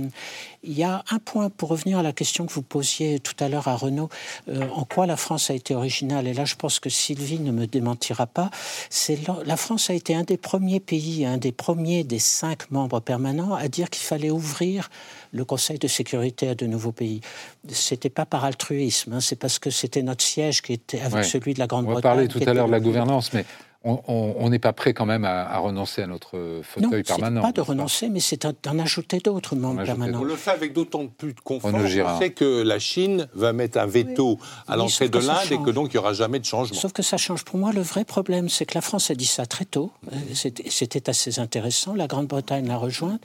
[0.62, 3.48] Il y a un point, pour revenir à la question que vous posiez tout à
[3.48, 4.08] l'heure à Renaud,
[4.48, 7.52] euh, en quoi la France a été originale, et là je pense que Sylvie ne
[7.52, 8.50] me démentira pas,
[8.90, 13.00] c'est la France a été un des premiers pays, un des premiers des cinq membres
[13.00, 14.90] permanents à dire qu'il fallait ouvrir
[15.32, 17.20] le Conseil de sécurité à de nouveaux pays.
[17.68, 21.54] C'était pas par altruisme, hein, c'est parce que c'était notre siège qui était avec celui
[21.54, 21.98] de la Grande-Bretagne.
[21.98, 23.44] On va parler tout à l'heure de la gouvernance, mais
[23.86, 27.42] on n'est pas prêt quand même à, renoncer à notre fauteuil permanent.
[27.42, 30.20] pas de renoncer, mais c'est d'en ajouter d'autres membres permanents.
[30.20, 31.72] On le fait avec d'autant plus de confort.
[31.74, 35.70] On, sait que la Chine va mettre un veto à l'entrée de l'Inde et que
[35.70, 36.78] donc il n'y aura jamais de changement.
[36.78, 37.44] Sauf que ça change.
[37.44, 39.92] Pour moi, le vrai problème, c'est que la France a dit ça très tôt.
[40.12, 41.94] Euh, c'était assez intéressant.
[41.94, 43.20] La Grande-Bretagne l'a rejointe.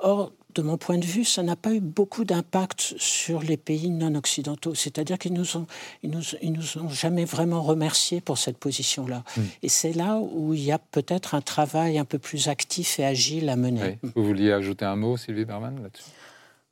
[0.00, 3.90] Or, de mon point de vue, ça n'a pas eu beaucoup d'impact sur les pays
[3.90, 4.74] non occidentaux.
[4.74, 5.66] C'est-à-dire qu'ils nous ont,
[6.02, 9.22] ils nous, nous ont jamais vraiment remerciés pour cette position-là.
[9.62, 13.04] Et c'est là où il y a peut-être un travail un peu plus actif et
[13.04, 13.98] agile à mener.
[14.16, 16.10] Vous vouliez ajouter un mot, Sylvie Berman, là-dessus?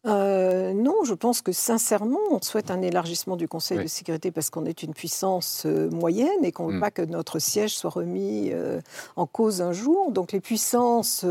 [0.06, 4.50] Euh, non, je pense que sincèrement, on souhaite un élargissement du Conseil de sécurité parce
[4.50, 6.80] qu'on est une puissance euh, moyenne et qu'on ne veut hmm.
[6.80, 8.80] pas que notre siège soit remis euh,
[9.16, 10.12] en cause un jour.
[10.12, 11.24] Donc les puissances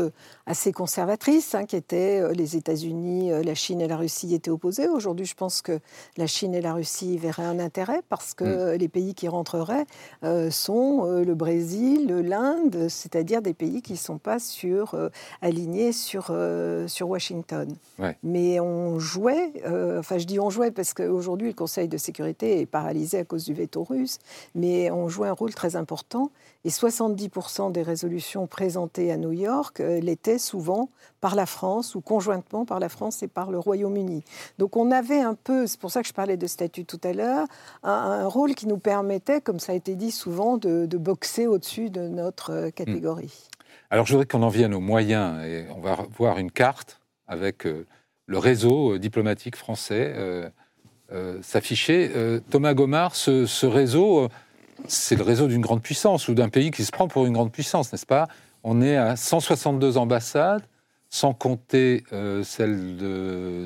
[0.46, 4.88] assez conservatrices, hein, qui étaient les États-Unis, la Chine et la Russie étaient opposées.
[4.88, 5.80] Aujourd'hui, je pense que
[6.16, 8.78] la Chine et la Russie verraient un intérêt parce que mm.
[8.78, 9.86] les pays qui rentreraient
[10.50, 14.94] sont le Brésil, l'Inde, c'est-à-dire des pays qui ne sont pas sur,
[15.40, 16.32] alignés sur,
[16.86, 17.68] sur Washington.
[18.22, 18.65] Mais on
[18.98, 19.52] jouait,
[19.98, 23.44] enfin je dis on jouait parce qu'aujourd'hui le Conseil de sécurité est paralysé à cause
[23.44, 24.18] du veto russe,
[24.54, 26.30] mais on jouait un rôle très important
[26.64, 30.88] et 70% des résolutions présentées à New York l'étaient souvent
[31.20, 34.24] par la France ou conjointement par la France et par le Royaume-Uni.
[34.58, 37.12] Donc on avait un peu, c'est pour ça que je parlais de statut tout à
[37.12, 37.46] l'heure,
[37.82, 42.08] un, rôle qui nous permettait, comme ça a été dit souvent, de, boxer au-dessus de
[42.08, 43.26] notre euh, catégorie.
[43.26, 43.74] Hmm.
[43.90, 47.66] Alors je voudrais qu'on en vienne aux moyens et on va voir une carte avec
[47.66, 47.86] euh,
[48.26, 50.14] le réseau euh, diplomatique français
[51.40, 52.10] s'afficher.
[52.50, 54.28] Thomas Gomard, ce, réseau,
[54.88, 57.52] c'est le réseau d'une grande puissance ou d'un pays qui se prend pour une grande
[57.52, 58.26] puissance, n'est-ce pas?
[58.64, 60.64] On est à 162 ambassades,
[61.08, 62.96] sans compter euh, celle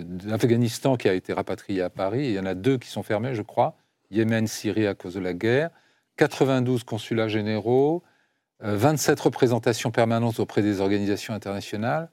[0.07, 2.27] d'Afghanistan qui a été rapatriée à Paris.
[2.27, 3.77] Il y en a deux qui sont fermées, je crois.
[4.11, 5.71] Yémen, Syrie à cause de la guerre.
[6.17, 8.03] 92 consulats généraux,
[8.61, 12.11] 27 euh, représentations permanentes auprès des organisations internationales.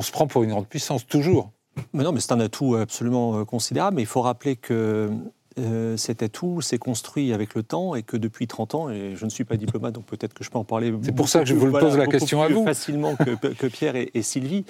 [0.00, 1.50] On se prend pour une grande puissance, toujours.
[1.92, 3.96] Mais non, mais c'est un atout absolument euh, considérable.
[3.96, 5.10] Mais il faut rappeler que
[5.58, 9.22] euh, cet atout s'est construit avec le temps et que depuis 30 ans, et je
[9.26, 10.90] ne suis pas diplomate, donc peut-être que je peux en parler.
[11.02, 12.64] C'est pour ça que je vous pose la question à vous.
[12.64, 14.64] Facilement que, Pierre et, Sylvie.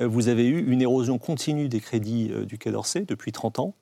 [0.00, 3.58] Euh, vous avez eu une érosion continue des crédits euh, du Quai d'Orsay depuis 30
[3.58, 3.74] ans.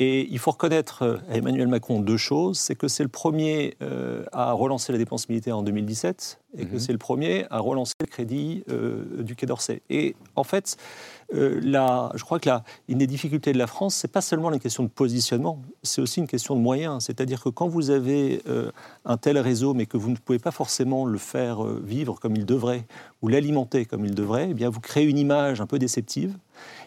[0.00, 2.58] Et il faut reconnaître à Emmanuel Macron deux choses.
[2.58, 3.76] C'est que c'est le premier
[4.32, 6.78] à relancer la dépense militaire en 2017 et que mhm.
[6.80, 9.82] c'est le premier à relancer le crédit euh, du Quai d'Orsay.
[9.88, 10.76] Et en fait,
[11.34, 11.60] euh,
[12.14, 14.82] je crois que la, une des difficultés de la France, c'est pas seulement une question
[14.82, 17.04] de positionnement, c'est aussi une question de moyens.
[17.04, 18.70] C'est-à-dire que quand vous avez euh,
[19.04, 22.46] un tel réseau, mais que vous ne pouvez pas forcément le faire vivre comme il
[22.46, 22.84] devrait,
[23.22, 26.36] ou l'alimenter comme il devrait, eh bien vous créez une image un peu déceptive.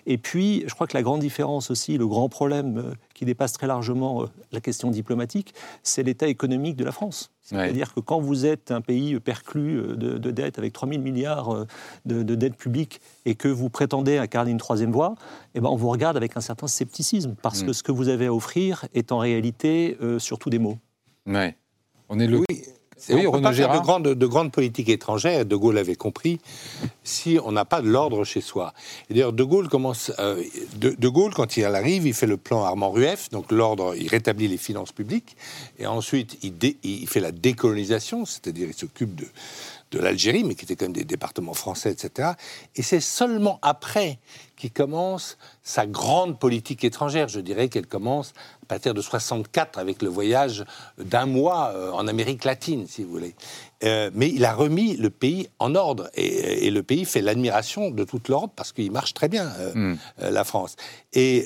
[0.06, 3.54] Et puis, je crois que la grande différence aussi, le grand problème euh, qui dépasse
[3.54, 7.32] très largement euh, la question diplomatique, c'est l'état économique de la France.
[7.42, 11.66] C'est-à-dire que quand vous êtes un pays perclus euh, de, dettes avec 3 000 milliards
[12.06, 15.16] de, dettes publiques et que vous prétendez incarner une troisième voie,
[15.56, 17.66] eh ben on vous regarde avec un certain scepticisme parce mm.
[17.68, 20.78] que ce que vous avez à offrir est en réalité surtout des mots.
[21.26, 21.56] Ouais.
[22.10, 22.40] On est le...
[22.40, 22.64] Oui.
[23.10, 26.40] Oui, on peut pas faire de grandes, de grandes politiques étrangères, De Gaulle avait compris,
[27.04, 28.74] si on n'a pas de l'ordre chez soi.
[29.10, 30.12] D'ailleurs, De Gaulle commence.
[30.20, 30.42] Euh,
[30.76, 34.58] de, Gaulle, quand il arrive, il fait le plan Armand-Rueff, donc l'ordre, il rétablit les
[34.58, 35.36] finances publiques,
[35.80, 39.26] et ensuite il, il fait la décolonisation, c'est-à-dire il s'occupe de,
[39.94, 42.32] de l'Algérie, mais qui était quand même des départements français, etc.
[42.76, 44.20] Et c'est seulement après
[44.58, 47.28] qu'il commence sa grande politique étrangère.
[47.28, 48.34] Je dirais qu'elle commence
[48.74, 50.66] partir de 64 avec le voyage
[50.98, 53.36] d'un mois euh, en Amérique latine, si vous voulez.
[53.84, 58.04] Euh, mais il a remis le pays en ordre et, le pays fait l'admiration de
[58.04, 59.98] toute l'Europe parce qu'il marche très bien, euh, hmm.
[60.32, 60.76] la France.
[61.14, 61.46] Et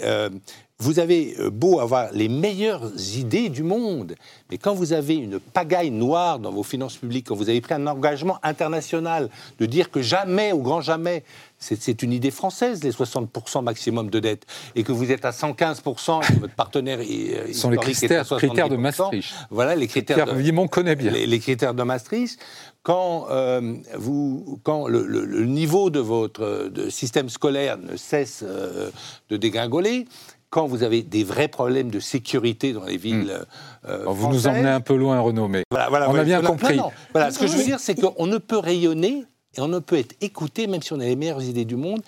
[0.79, 4.13] vous avez beau avoir les meilleures idées du monde,
[4.51, 7.73] mais quand vous avez une pagaille noire dans vos finances publiques, quand vous avez pris
[7.73, 11.23] un engagement international de dire que jamais, au grand jamais,
[11.59, 16.23] c'est une idée française, les 60% maximum de dette, et que vous êtes à 115%,
[16.23, 19.33] et que votre partenaire euh, sont les critères, critères de Maastricht.
[19.49, 20.25] Voilà les critères.
[20.25, 21.11] de, connaît bien.
[21.11, 22.39] Les, critères de Maastricht.
[22.83, 30.05] Quand, euh, vous, quand le, niveau de votre système scolaire ne cesse de dégringoler,
[30.49, 33.45] quand vous avez des vrais problèmes de sécurité dans les villes.
[33.83, 33.89] Hmm.
[33.89, 36.79] Euh, vous nous emmenez un peu loin, Renaud, mais on a bien compris.
[37.13, 39.25] Voilà, ce que je veux dire, c'est qu'on ne peut rayonner
[39.57, 42.01] et on ne peut être écouté, même si on a les meilleures idées du monde,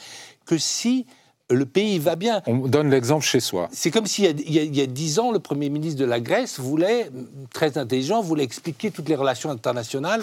[0.46, 1.06] que si
[1.50, 2.42] le pays va bien.
[2.46, 3.70] On donne l'exemple chez soi.
[3.72, 7.10] C'est comme s'il y, a dix ans, le Premier ministre de la Grèce voulait,
[7.54, 10.22] très intelligent, voulait expliquer toutes les relations internationales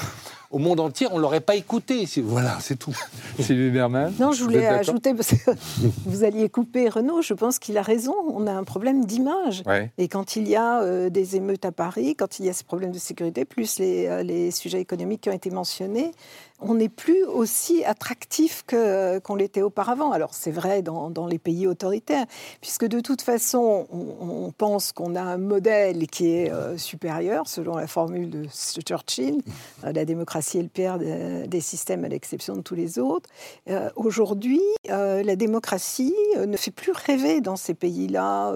[0.56, 1.06] au monde entier.
[1.12, 2.06] On ne l'aurait pas écouté.
[2.24, 2.96] Voilà, c'est tout.
[3.38, 5.50] Sylvie Berman Non, je voulais ajouter, parce que
[6.06, 8.14] vous alliez couper Renaud, je pense qu'il a raison.
[8.32, 9.62] On a un problème d'image.
[9.98, 12.64] Et quand il y a euh, des émeutes à Paris, quand il y a ce
[12.64, 16.12] problème de sécurité, plus les, euh, les sujets économiques qui ont été mentionnés,
[16.60, 20.12] on n'est plus aussi attractif qu'on l'était auparavant.
[20.12, 22.24] Alors c'est vrai dans, les pays autoritaires,
[22.60, 27.76] puisque de toute façon, on, pense qu'on a un modèle qui est euh, supérieur, selon
[27.76, 28.46] la formule de
[28.86, 29.42] Churchill,
[29.84, 33.28] euh, la démocratie est le père des systèmes à l'exception de tous les autres.
[33.68, 38.54] Euh, aujourd'hui, la démocratie ne fait plus rêver dans ces pays-là,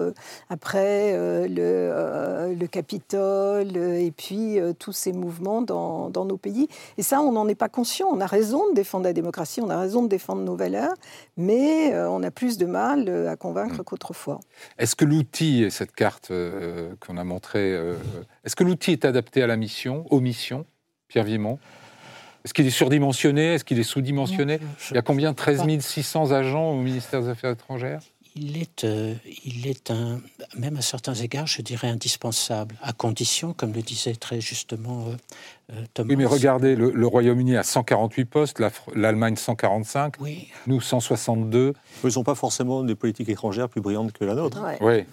[0.49, 1.13] après
[1.47, 6.67] le, le, Capitole et puis tous ces mouvements dans, dans nos pays.
[6.97, 9.69] Et ça, on n'en est pas conscient on a raison de défendre la démocratie, on
[9.69, 10.93] a raison de défendre nos valeurs,
[11.37, 13.83] mais euh, on a plus de mal euh, à convaincre mm.
[13.83, 14.39] qu'autrefois.
[14.77, 17.71] Est-ce que l'outil, cette carte euh, qu'on a montrée,
[18.43, 20.65] est-ce que l'outil est adapté à la mission, aux missions,
[21.07, 21.59] Pierre Vimont
[22.43, 23.53] est-ce qu'il est surdimensionné?
[23.53, 24.59] Est-ce qu'il est sous-dimensionné?
[24.89, 25.33] Il y a combien?
[25.33, 28.01] 13 600 agents au ministère des Affaires étrangères?
[28.33, 30.21] Il est, euh, il est un,
[30.57, 35.15] même à certains égards, je dirais indispensable, à condition, comme le disait très justement euh,
[35.73, 36.07] euh, Thomas.
[36.11, 38.61] Oui, mais regardez, le, Royaume-Uni a 148 postes,
[38.95, 40.47] l'Allemagne 145, oui.
[40.65, 41.73] nous 162.
[42.03, 44.63] Ils ne sont pas forcément des politiques étrangères plus brillantes que la nôtre.
[44.79, 45.03] Oui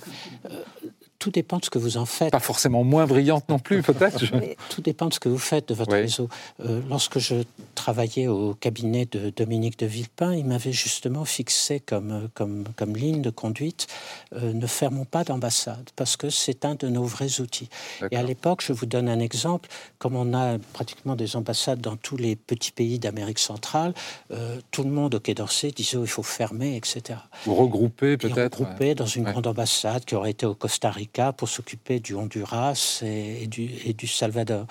[1.19, 2.31] tout dépend de ce que vous en faites.
[2.31, 4.23] Pas forcément moins brillante non plus, peut-être.
[4.71, 6.29] Tout dépend de ce que vous faites de votre réseau.
[6.65, 7.35] Euh, lorsque je
[7.79, 13.23] travaillais au cabinet de Dominique de Villepin, il m'avait justement fixé comme, comme, comme ligne
[13.23, 13.87] de conduite
[14.35, 17.69] euh, ne fermons pas d'ambassade, parce que c'est un de nos vrais outils.
[18.11, 21.97] Et à l'époque, je vous donne un exemple, comme on a pratiquement des ambassades dans
[21.97, 23.95] tous les petits pays d'Amérique centrale,
[24.33, 27.21] euh, tout le monde au Quai d'Orsay disait oh, il faut fermer, etc.
[27.47, 28.61] Ou regrouper peut-être.
[28.61, 33.03] Regrouper dans une grande ambassade qui aurait été au Costa Rica pour s'occuper du Honduras
[33.03, 34.67] et, du, et du Salvador.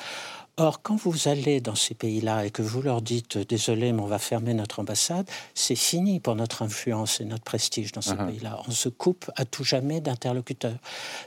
[0.59, 4.07] Or, quand vous allez dans ces pays-là et que vous leur dites désolé, mais on
[4.07, 8.27] va fermer notre ambassade, c'est fini pour notre influence et notre prestige dans ces uh-huh.
[8.27, 8.59] pays-là.
[8.67, 10.79] On se coupe à tout jamais d'interlocuteurs.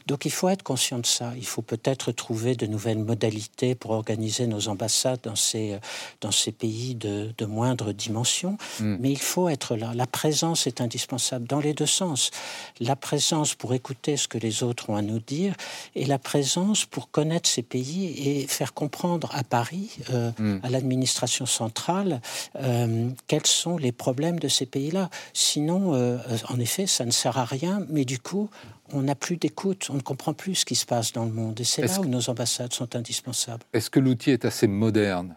[0.08, 1.32] Donc, il faut être conscient de ça.
[1.36, 5.78] Il faut peut-être trouver de nouvelles modalités pour organiser nos ambassades dans ces,
[6.20, 8.58] dans ces pays de, de moindre dimension.
[8.80, 8.96] Hmm.
[8.98, 9.92] Mais il faut être là.
[9.94, 12.32] La présence est indispensable dans les deux sens.
[12.80, 15.54] La présence pour écouter ce que les autres ont à nous dire
[15.94, 20.60] et la présence pour connaître ces pays et faire comprendre à Paris, euh, hmm.
[20.62, 22.20] à l'administration centrale,
[22.56, 25.10] euh, quels sont les problèmes de ces pays-là.
[25.32, 28.50] Sinon, euh, en effet, ça ne sert à rien, mais du coup,
[28.92, 31.60] on n'a plus d'écoute, on ne comprend plus ce qui se passe dans le monde.
[31.60, 33.62] Et c'est là où nos ambassades sont indispensables.
[33.72, 35.36] Est-ce que l'outil est assez moderne?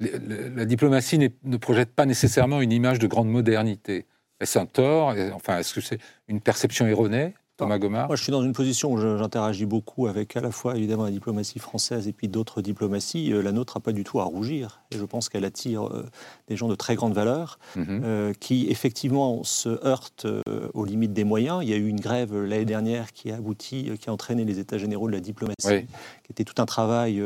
[0.00, 4.06] La diplomatie ne projette pas nécessairement une image de grande modernité.
[4.40, 5.14] Est-ce un tort?
[5.34, 7.34] Enfin, est-ce que c'est une perception erronée?
[7.62, 10.76] Thomas Gomard Moi, je suis dans une position où j'interagis beaucoup avec à la fois,
[10.76, 13.32] évidemment, la diplomatie française et puis d'autres diplomaties.
[13.32, 14.82] Euh, la nôtre n'a pas du tout à rougir.
[14.90, 16.04] Et je pense qu'elle attire euh,
[16.48, 18.02] des gens de très grande valeur mhm.
[18.04, 20.26] euh, qui, effectivement, se heurtent
[20.74, 21.60] aux limites des moyens.
[21.62, 24.58] Il y a eu une grève l'année dernière qui a abouti, qui a entraîné les
[24.58, 25.86] États généraux de la diplomatie,
[26.24, 27.22] qui était tout un travail,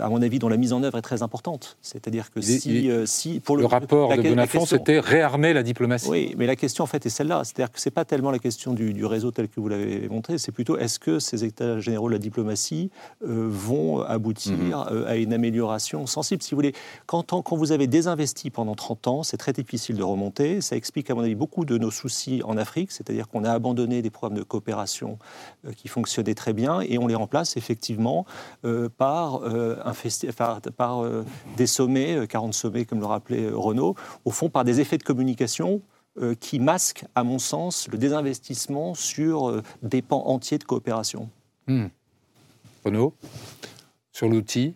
[0.00, 1.76] à mon avis, dont la mise en œuvre est très importante.
[1.82, 6.08] C'est-à-dire que si, si, pour le, le rapport de Bonafont, c'était réarmer la diplomatie.
[6.08, 7.42] Oui, mais la question, en fait, est celle-là.
[7.44, 10.38] C'est-à-dire que c'est pas tellement la question du, du réseau tel que vous l'avez montré,
[10.38, 12.90] c'est plutôt est-ce que ces états généraux de la diplomatie
[13.24, 14.72] euh, vont aboutir mhm.
[14.90, 16.42] euh, à une amélioration sensible?
[16.42, 16.74] Si vous voulez,
[17.06, 20.60] quand, quand vous avez désinvesti pendant 30 ans, c'est très difficile de remonter.
[20.60, 24.02] Ça explique, à mon avis, beaucoup de nos soucis en Afrique, c'est-à-dire qu'on a abandonné
[24.02, 25.18] des programmes de coopération
[25.66, 28.26] euh, qui fonctionnaient très bien et on les remplace effectivement
[28.96, 29.92] par, un
[30.36, 31.04] par, par
[31.56, 35.80] des sommets, 40 sommets comme le rappelait Renaud, au fond par des effets de communication
[36.40, 41.28] qui masque, à mon sens, le désinvestissement sur euh, des pans entiers de coopération.
[41.66, 41.86] Hmm.
[42.84, 43.14] Renaud,
[44.12, 44.74] sur l'outil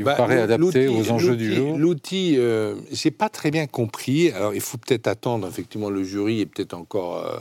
[0.00, 4.30] il bah, paraît adapté aux enjeux du jour L'outil, euh, j'ai pas très bien compris.
[4.30, 7.38] Alors, il faut peut-être attendre, effectivement, le jury est peut-être encore euh,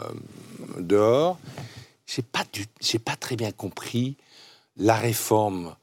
[0.82, 1.39] dehors.
[2.06, 2.43] J'ai pas,
[3.06, 4.17] pas très bien compris
[4.76, 5.74] la réforme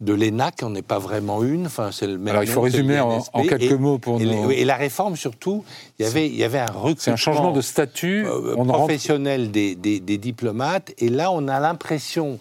[0.00, 1.66] de l'ENAC, on n'est pas vraiment une.
[1.66, 4.50] Enfin, c'est le même Alors, il faut résumer en, quelques mots pour et, nous.
[4.50, 5.64] Et la réforme, surtout,
[5.98, 6.94] il y avait, il y avait un recrutement.
[6.98, 10.92] C'est un changement de statut euh, professionnel des, des, diplomates.
[10.98, 12.38] Et là, on a l'impression.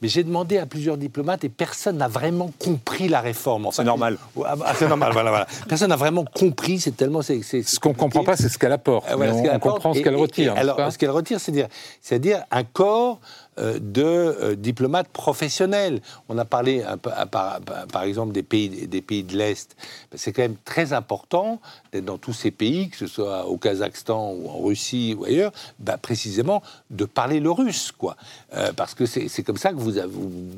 [0.00, 3.68] Mais j'ai demandé à plusieurs diplomates et personne n'a vraiment compris la réforme.
[3.70, 4.18] c'est normal.
[4.44, 5.46] Ah, bah, c'est normal, voilà, voilà.
[5.68, 6.80] Personne n'a vraiment compris.
[6.80, 7.22] C'est tellement.
[7.22, 9.08] C'est, ce qu'on ne comprend pas, c'est ce qu'elle apporte.
[9.08, 10.54] Euh, on, comprend ce qu'elle retire.
[10.56, 11.68] alors, ce qu'elle retire, c'est dire,
[12.00, 13.20] c'est dire un corps
[13.58, 16.00] de euh, diplomates professionnels.
[16.28, 16.84] On a parlé
[17.30, 19.76] par, exemple des pays, des pays de l'Est.
[20.10, 21.60] Ben, c'est quand même très important
[21.92, 25.52] d'être dans tous ces pays, que ce soit au Kazakhstan ou en Russie ou ailleurs,
[25.78, 28.16] ben, précisément de parler le russe, quoi.
[28.54, 29.92] Euh, parce que c'est comme ça que vous,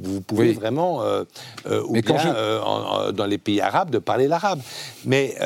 [0.03, 1.03] vous, pouvez vraiment,
[1.67, 4.61] ou bien dans les pays arabes, de parler l'arabe.
[5.05, 5.37] Mais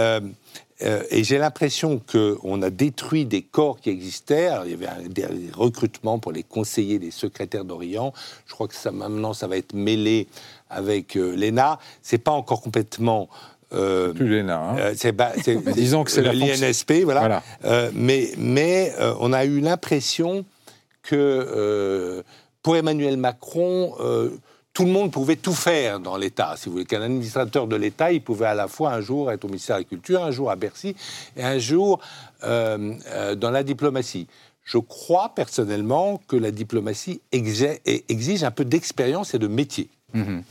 [0.83, 4.51] euh, et j'ai l'impression qu'on a détruit des corps qui existaient.
[4.65, 8.13] il y avait un, des recrutements pour les conseillers, les secrétaires d'Orient.
[8.47, 10.29] Je crois que ça, maintenant, ça va être mêlé
[10.71, 11.79] avec euh, l'ENA.
[12.03, 13.29] C'est pas encore complètement.
[13.73, 14.57] Euh, plus l'ENA.
[14.57, 14.77] Hein.
[14.79, 17.43] Euh, disons que c'est l'INSP, voilà.
[17.61, 17.91] voilà.
[17.93, 20.45] mais mais on a eu l'impression
[21.03, 22.23] que
[22.63, 23.95] pour Emmanuel Macron
[24.79, 26.55] tout le monde pouvait tout faire dans l'État.
[26.57, 29.45] Si vous voulez, qu'un administrateur de l'État, il pouvait à la fois un jour être
[29.45, 30.95] au ministère de la Culture, un jour à Bercy,
[31.37, 31.99] et un jour
[32.45, 34.29] euh, euh, dans la diplomatie.
[34.63, 39.89] Je crois personnellement que la diplomatie exige un peu d'expérience et de métier.
[40.15, 40.45] Mhm.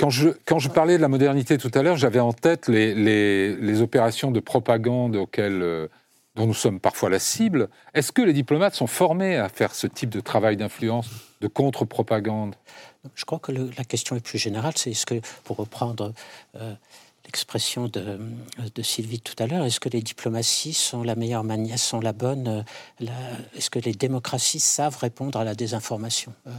[0.00, 4.32] Quand, je, parlais de la modernité tout à l'heure, j'avais en tête les, les, opérations
[4.32, 5.86] de propagande auxquelles, euh,
[6.34, 7.68] dont nous sommes parfois la cible.
[7.94, 11.08] Est-ce que les diplomates sont formés à faire ce type de travail d'influence,
[11.40, 12.56] de contre-propagande?
[13.14, 16.12] Je crois que la question est plus générale, c'est ce que, pour reprendre
[16.56, 16.74] euh,
[17.30, 18.18] l'expression de,
[18.74, 19.64] de, Sylvie tout à l'heure.
[19.64, 22.64] Est-ce que les diplomaties sont la meilleure manière, sont la bonne
[23.00, 23.06] euh,
[23.56, 26.50] Est-ce que les démocraties savent répondre à la désinformation euh,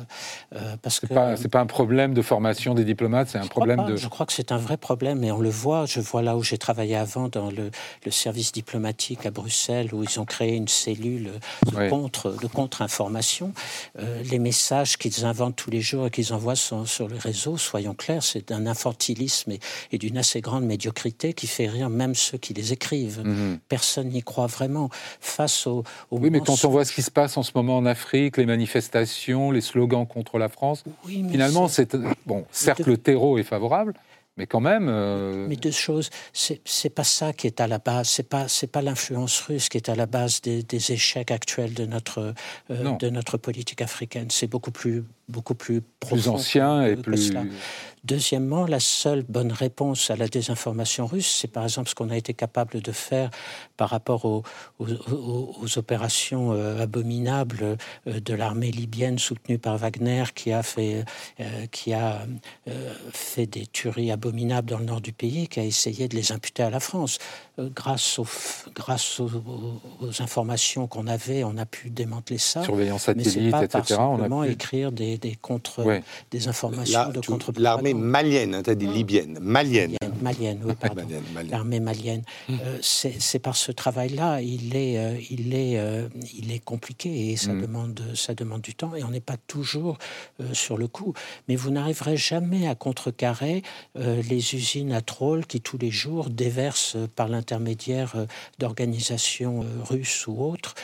[0.55, 3.97] euh, Parce que c'est pas un problème de formation des diplomates, c'est un problème de.
[3.97, 5.85] Je crois que c'est un vrai problème et on le voit.
[5.85, 7.69] Je vois là où j'ai travaillé avant dans le,
[8.05, 11.31] le, service diplomatique à Bruxelles où ils ont créé une cellule
[11.65, 13.53] de contre de contre-information.
[14.31, 17.93] les messages qu'ils inventent tous les jours et qu'ils envoient sur, sur le réseau, soyons
[17.93, 19.59] clairs, c'est d'un infantilisme et,
[19.91, 23.21] et d'une assez grande médiocrité qui fait rire même ceux qui les écrivent.
[23.23, 23.59] Mhm.
[23.67, 24.89] Personne n'y croit vraiment.
[25.19, 27.85] Face au, oui, mais quand on voit ce qui se passe en ce moment en
[27.85, 31.95] Afrique, les manifestations, les slogans contre la France, finalement, c'est
[32.25, 32.45] bon.
[32.51, 33.93] Certes, le terreau est favorable,
[34.37, 34.87] mais quand même.
[34.89, 36.09] Euh, mais deux choses.
[36.33, 38.09] C'est pas ça qui est à la base.
[38.09, 41.85] C'est pas c'est pas l'influence russe qui est à la base des, échecs actuels de
[41.85, 42.33] notre
[42.69, 44.27] euh, de notre politique africaine.
[44.29, 46.15] C'est beaucoup plus beaucoup plus profond.
[46.15, 47.33] Plus ancien et plus.
[48.03, 52.17] Deuxièmement, la seule bonne réponse à la désinformation russe, c'est par exemple ce qu'on a
[52.17, 53.29] été capable de faire
[53.77, 54.43] par rapport aux,
[55.75, 61.05] opérations euh, abominables euh, de l'armée libyenne soutenue par Wagner, qui a fait,
[61.39, 62.25] euh, qui a
[63.11, 66.63] fait des tueries abominables dans le nord du pays, qui a essayé de les imputer
[66.63, 67.19] à la France.
[67.59, 68.27] grâce aux,
[68.73, 69.29] grâce aux,
[70.19, 72.63] informations qu'on avait, on a pu démanteler ça.
[72.63, 73.83] Surveillance satellite, mais pas etc.
[73.95, 76.01] Par simplement écrire des, des contre,
[76.31, 79.95] des informations de contre L'armée malienne, hein, tu as dit libyenne, malienne.
[80.21, 81.03] Malienne, oui, pardon.
[81.49, 82.23] L'armée malienne.
[82.49, 82.59] Hum.
[82.63, 87.37] Euh, c'est par ce travail-là, il est, euh, il est, euh, il est compliqué et
[87.37, 87.61] ça hum.
[87.61, 89.97] demande, ça demande du temps et on n'est pas toujours
[90.53, 91.13] sur le coup.
[91.47, 93.63] Mais vous n'arriverez jamais à contrecarrer
[93.95, 98.15] les usines à trolls qui tous les jours déversent par l'intermédiaire
[98.59, 100.75] d'organisations russes ou autres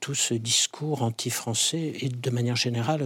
[0.00, 3.02] tout ce discours anti-français et de manière générale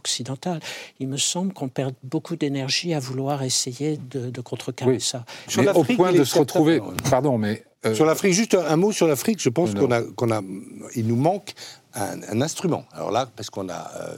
[0.00, 0.60] anti-occidental.
[0.98, 5.24] Il me semble qu'on perd beaucoup d'énergie à vouloir essayer de, de contrecarrer ça.
[5.48, 6.80] Sur au point de se retrouver.
[7.10, 7.64] Pardon, mais.
[7.86, 9.40] Euh, sur l'Afrique, juste un, mot sur l'Afrique.
[9.40, 10.42] Je pense qu'on a, qu'on a,
[10.94, 11.54] il nous manque
[11.94, 12.84] un, instrument.
[12.92, 14.16] Alors là, parce qu'on a euh,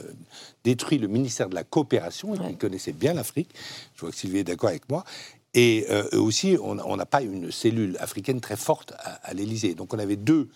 [0.65, 3.49] détruit le ministère de la coopération, qui connaissait bien l'Afrique.
[3.95, 5.05] Je vois que Sylvie est d'accord avec moi.
[5.53, 9.75] Et euh, aussi, on n'a pas une cellule africaine très forte à, à l'Élysée.
[9.75, 10.49] Donc on avait deux,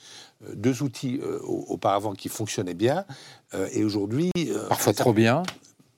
[0.53, 3.05] deux outils auparavant qui fonctionnaient bien.
[3.73, 4.31] et aujourd'hui.
[4.69, 5.43] Parfois trop bien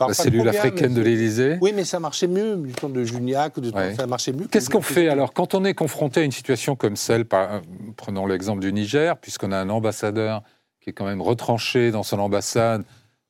[0.07, 1.57] la cellule africaine de l'Élysée.
[1.61, 4.47] Oui, mais ça marchait mieux du temps de Juniac, du ça marchait mieux.
[4.47, 7.61] Qu'est-ce qu'on fait alors quand on est confronté à une situation comme celle, par,
[7.97, 10.43] prenons l'exemple du Niger, puisqu'on a un ambassadeur
[10.79, 12.83] qui est quand même retranché dans son ambassade,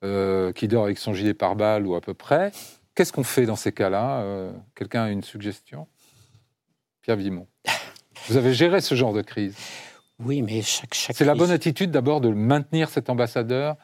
[0.03, 2.51] euh, qui dort avec son gilet pare-balles ou à peu près.
[2.95, 5.87] Qu'est-ce qu'on fait dans ces cas-là euh, Quelqu'un a une suggestion?
[7.01, 7.47] Pierre Vimon.
[8.27, 9.55] Vous avez géré ce genre de crise.
[10.19, 13.77] Oui, mais chaque, chaque C'est la bonne attitude d'abord de maintenir cet ambassadeur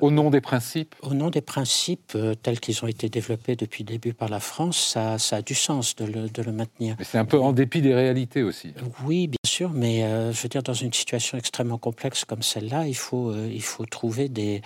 [0.00, 3.84] au nom des principes Au nom des principes euh, tels qu'ils ont été développés depuis
[3.84, 6.96] le début par la France, ça, ça a du sens de le, de le maintenir.
[6.98, 8.72] Mais c'est un peu en dépit des réalités aussi.
[9.04, 12.86] Oui, bien sûr, mais euh, je veux dire, dans une situation extrêmement complexe comme celle-là,
[12.86, 14.62] il, faut euh, il faut trouver des,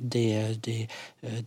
[0.00, 0.86] des, des,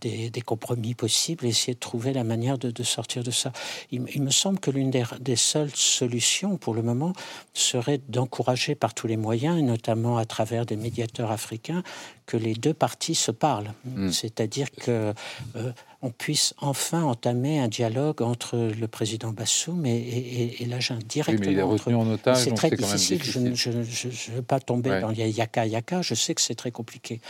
[0.00, 3.52] des, des, compromis possibles et essayer de trouver la manière de, de sortir de ça.
[3.90, 7.14] Il, il, me semble que l'une des, des seules solutions pour le moment
[7.54, 11.82] serait d'encourager par tous les moyens, et notamment à travers des médiateurs africains,
[12.26, 13.72] que les deux parties se parlent.
[13.84, 14.10] Hmm.
[14.10, 15.14] C'est-à-dire que
[15.56, 15.72] euh,
[16.02, 21.40] on puisse enfin entamer un dialogue entre le président Bassoum et, et, et l'agent directement.
[21.40, 22.44] Oui, mais il est retenu en otage.
[22.44, 23.22] C'est très difficile.
[23.22, 26.02] Je ne veux pas tomber dans les yaka yaka.
[26.02, 27.20] Je sais que c'est très compliqué,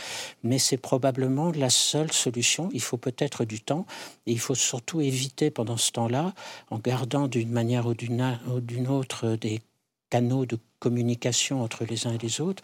[0.43, 2.69] mais c'est probablement la seule solution.
[2.73, 3.85] Il faut peut-être du temps
[4.25, 6.33] et il faut surtout éviter pendant ce temps-là,
[6.69, 9.61] en gardant d'une manière ou d'une autre des
[10.09, 12.61] canaux de communication entre les uns et les autres,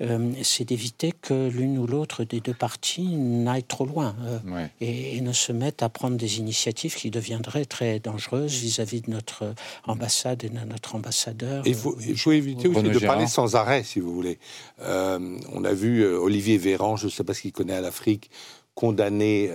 [0.00, 5.20] euh, c'est d'éviter que l'une ou l'autre des deux parties n'aille trop loin euh, et,
[5.20, 10.44] ne se mette à prendre des initiatives qui deviendraient très dangereuses vis-à-vis de notre ambassade
[10.44, 11.66] et de notre ambassadeur.
[11.66, 14.38] Il faut, il faut éviter aussi de parler sans arrêt, si vous voulez.
[14.80, 18.30] Euh, on a vu Olivier Véran, je ne sais pas ce qu'il connaît à l'Afrique,
[18.74, 19.50] condamner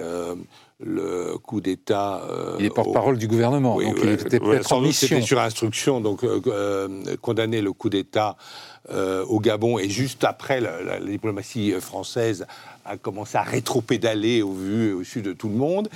[0.83, 2.23] le coup d'État.
[2.29, 5.07] Euh, il est porte-parole du gouvernement, donc il était peut-être en mission.
[5.07, 8.35] C'était sur instruction, donc euh, euh, condamner le coup d'État
[8.89, 12.45] au Gabon et juste après la, diplomatie française
[12.83, 15.87] a commencé à rétro-pédaler au vu au sud de tout le monde.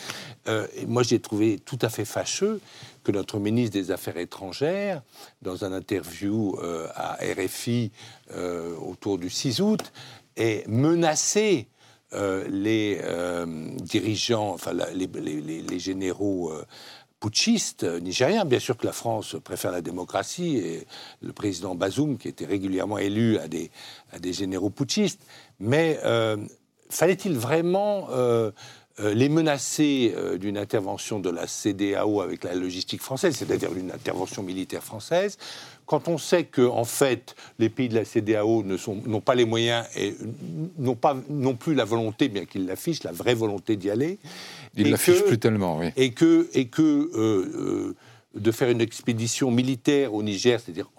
[0.47, 2.61] et moi, j'ai trouvé tout à fait fâcheux
[3.03, 5.01] que notre ministre des Affaires étrangères,
[5.41, 6.57] dans un interview
[6.95, 7.91] à RFI
[8.79, 9.91] autour du 6 août,
[10.37, 11.74] ait menacé euh,
[12.11, 13.45] les euh,
[13.81, 16.65] dirigeants, enfin les, généraux euh,
[17.19, 18.45] putschistes nigériens.
[18.45, 20.87] Bien sûr que la France préfère la démocratie et
[21.21, 25.21] le président Bazoum, qui était régulièrement élu à des généraux putschistes.
[25.59, 25.99] Mais
[26.89, 28.09] fallait-il vraiment
[28.99, 34.83] les menacer d'une intervention de la CDAO avec la logistique française, c'est-à-dire d'une intervention militaire
[34.83, 35.37] française
[35.85, 39.85] quand on sait que en fait les pays de la CDAO n'ont pas les moyens
[39.95, 40.15] et
[40.77, 44.19] n'ont pas non plus la volonté, bien qu'ils l'affichent, la vraie volonté d'y aller,
[44.75, 45.87] ils l'affichent plus tellement, oui.
[45.95, 47.95] Et que et que euh, euh,
[48.35, 50.89] de faire une expédition militaire au Niger, c'est-à-dire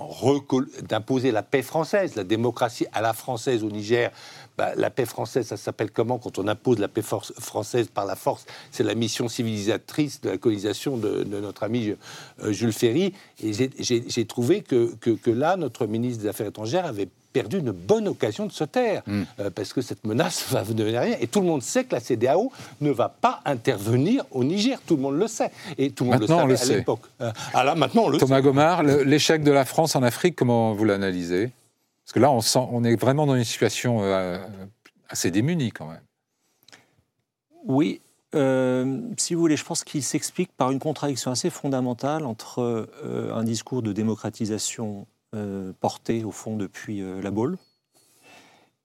[0.89, 4.11] d'imposer la paix française, la démocratie à la française au Niger,
[4.57, 8.17] bah, la paix française, ça s'appelle comment quand on impose la paix française par la
[8.17, 8.47] force?
[8.71, 11.95] C'est la mission civilisatrice de la colonisation de, notre ami
[12.43, 13.13] euh, Jules Ferry.
[13.43, 18.09] Et j'ai trouvé que, que, là, notre ministre des Affaires étrangères avait perdu une bonne
[18.09, 19.25] occasion de se taire, hmm.
[19.41, 21.17] euh, parce que cette menace va devenir rien.
[21.21, 24.97] Et tout le monde sait que la CDAO ne va pas intervenir au Niger, tout
[24.97, 25.51] le monde le sait.
[25.77, 27.03] Et tout le monde maintenant, le savait à l'époque.
[27.21, 30.73] Euh, ah là, maintenant, on le Thomas Gomard, l'échec de la France en Afrique, comment
[30.73, 31.51] vous l'analysez?
[32.05, 34.39] Parce que là, on, sent, on est vraiment dans une situation euh,
[35.09, 36.01] assez démunie quand même.
[37.67, 38.01] Oui,
[38.35, 43.33] euh, si vous voulez, je pense qu'il s'explique par une contradiction assez fondamentale entre euh,
[43.35, 45.07] un discours de démocratisation
[45.81, 47.59] porté au fond depuis la Baule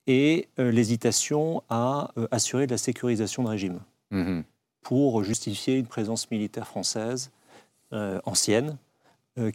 [0.07, 3.79] et l'hésitation à assurer de la sécurisation de régime
[4.11, 4.41] mmh
[4.81, 7.29] pour justifier une présence militaire française
[7.91, 8.77] ancienne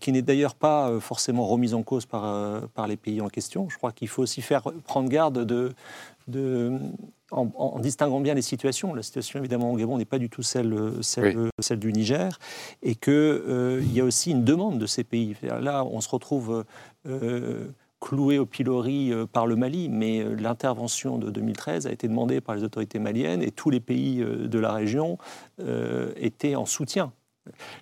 [0.00, 3.68] qui n'est d'ailleurs pas forcément remise en cause par, par les pays en question.
[3.68, 5.74] Je crois qu'il faut aussi faire prendre garde de,
[6.28, 6.78] de,
[7.30, 8.94] en, distinguant bien les situations.
[8.94, 12.38] La situation, évidemment, au Gabon n'est pas du tout celle, celle, celle du Niger,
[12.82, 15.36] et qu'il euh, y a aussi une demande de ces pays.
[15.42, 16.64] Là, on se retrouve
[17.08, 17.66] euh,
[18.00, 22.54] cloué au pilori euh, par le Mali, mais l'intervention de 2013 a été demandée par
[22.54, 25.18] les autorités maliennes, et tous les pays de la région
[26.16, 27.12] étaient en soutien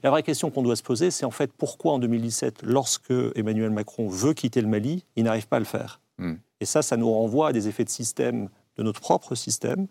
[0.02, 3.70] la vraie question qu'on doit se poser, c'est en fait pourquoi en 2017, lorsque Emmanuel
[3.70, 6.00] Macron veut quitter le Mali, il n'arrive pas à le faire?
[6.18, 6.34] Hmm.
[6.64, 8.48] Et ça, ça nous renvoie à des effets de système
[8.78, 9.86] de notre propre système,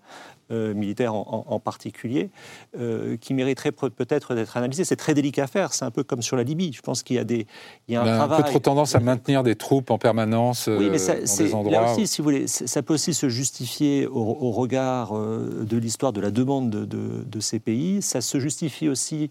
[0.49, 2.31] euh, militaire en, particulier,
[2.75, 4.85] euh, qui mériterait peut-être d'être analysé.
[4.85, 6.73] C'est très délicat à faire, c'est un peu comme sur la Libye.
[6.73, 7.45] Je pense qu'il y a, des,
[7.87, 8.39] il y a un, travail...
[8.39, 11.43] un peu trop tendance à maintenir des troupes en permanence oui, mais ça, euh, dans
[11.43, 11.71] des endroits...
[11.71, 16.21] Là aussi, si vous voulez, ça peut aussi se justifier au, regard de l'histoire de
[16.21, 18.01] la demande de, de, ces pays.
[18.01, 19.29] Ça se justifie aussi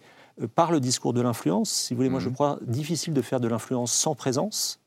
[0.55, 1.71] par le discours de l'influence.
[1.71, 2.35] Si vous voulez, moi je mhm.
[2.35, 4.82] crois difficile de faire de l'influence sans présence.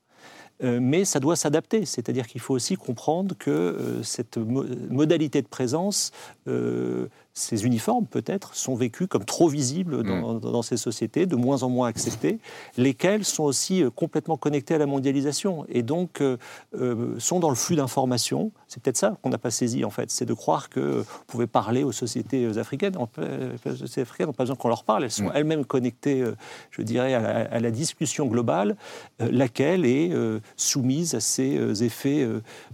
[0.64, 1.86] Euh, mais ça doit s'adapter.
[1.86, 6.12] C'est-à-dire qu'il faut aussi comprendre que euh, cette modalité de présence
[6.48, 7.08] euh,
[7.38, 10.40] ces uniformes, peut-être, sont vécus comme trop visibles mm.
[10.40, 12.40] dans, ces sociétés, de moins en moins acceptés,
[12.78, 16.38] lesquels sont aussi euh, complètement connectés à la mondialisation et donc euh,
[16.80, 18.52] euh, sont dans le flux d'informations.
[18.70, 20.12] C'est peut-être ça qu'on n'a pas saisi, en fait.
[20.12, 22.96] C'est de croire que vous pouvez parler aux sociétés africaines.
[23.18, 25.04] Les sociétés africaines n'ont pas besoin qu'on leur parle.
[25.04, 25.34] Elles sont mm.
[25.36, 26.24] elles-mêmes connectées,
[26.72, 28.78] je dirais, à la, discussion globale,
[29.20, 30.12] laquelle est
[30.56, 32.26] soumise à ces effets,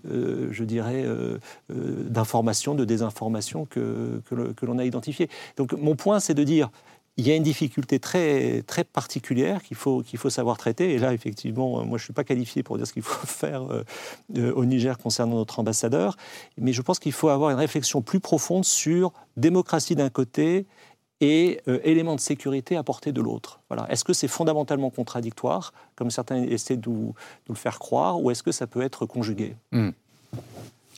[0.05, 1.05] je dirais,
[1.70, 5.30] d'information, de désinformation que, que, que l'on a identifié.
[5.58, 6.70] Donc mon point, c'est de dire,
[7.18, 10.93] il y a une difficulté très, très particulière qu'il faut, qu'il faut savoir traiter.
[10.93, 13.64] Et là, effectivement, moi, je ne suis pas qualifié pour dire ce qu'il faut faire
[13.72, 13.84] euh,
[14.38, 16.16] euh, au Niger concernant notre ambassadeur.
[16.58, 20.66] Mais je pense qu'il faut avoir une réflexion plus profonde sur démocratie d'un côté
[21.20, 23.60] et euh, éléments de sécurité apportés de l'autre.
[23.70, 23.86] Voilà.
[23.91, 27.14] Est-ce que c'est fondamentalement contradictoire, comme certains essaient de, nous,
[27.49, 29.56] le faire croire, ou est-ce que ça peut être conjugué?
[29.72, 29.91] Hmm.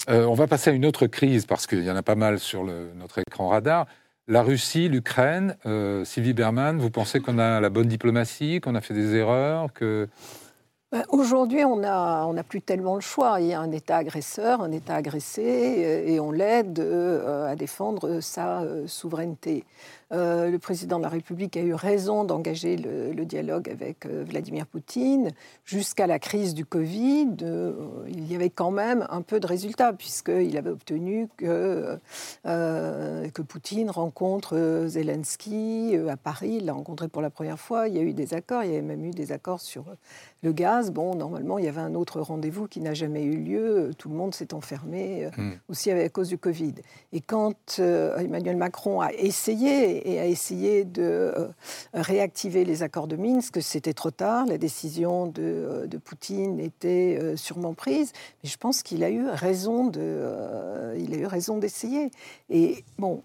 [0.10, 2.39] Euh, on va passer à une autre crise, parce qu'il y en a pas mal
[2.39, 3.88] sur notre écran radar.
[4.28, 8.82] La Russie, l'Ukraine, euh, Sylvie Berman, vous pensez qu'on a la bonne diplomatie, qu'on a
[8.82, 10.08] fait des erreurs que...
[10.94, 13.41] Ben, aujourd'hui, on n'a plus tellement le choix.
[13.41, 15.41] Il y a un État agresseur, un État agressé,
[16.06, 19.66] et on l'aide euh, à défendre sa souveraineté.
[20.14, 24.68] Euh, le président de la République a eu raison d'engager le, dialogue avec euh, Vladimir
[24.68, 25.32] Poutine.
[25.66, 27.74] Jusqu'à la crise du Covid, euh,
[28.10, 31.98] il y avait quand même un peu de résultats, puisqu'il avait obtenu que,
[32.44, 36.58] que Poutine rencontre Zelensky à Paris.
[36.60, 37.88] Il l'a rencontré pour la première fois.
[37.88, 38.64] Il y a eu des accords.
[38.64, 39.86] Il y avait même eu des accords sur
[40.44, 40.91] le gaz.
[40.91, 43.91] Bon, normalement, il y avait un autre rendez-vous qui n'a jamais eu lieu.
[43.98, 45.52] Tout le monde s'est enfermé, hmm.
[45.70, 46.76] aussi à cause du Covid.
[47.12, 51.48] Et quand Emmanuel Macron a essayé, et a essayé de euh,
[51.94, 53.62] réactiver les accords de Minsk.
[53.62, 58.12] C'était trop tard, la décision de, euh, de Poutine était euh, sûrement prise,
[58.44, 60.20] mais je pense qu'il a eu raison de,
[60.98, 62.12] il a eu raison d'essayer.
[62.50, 63.22] Et bon,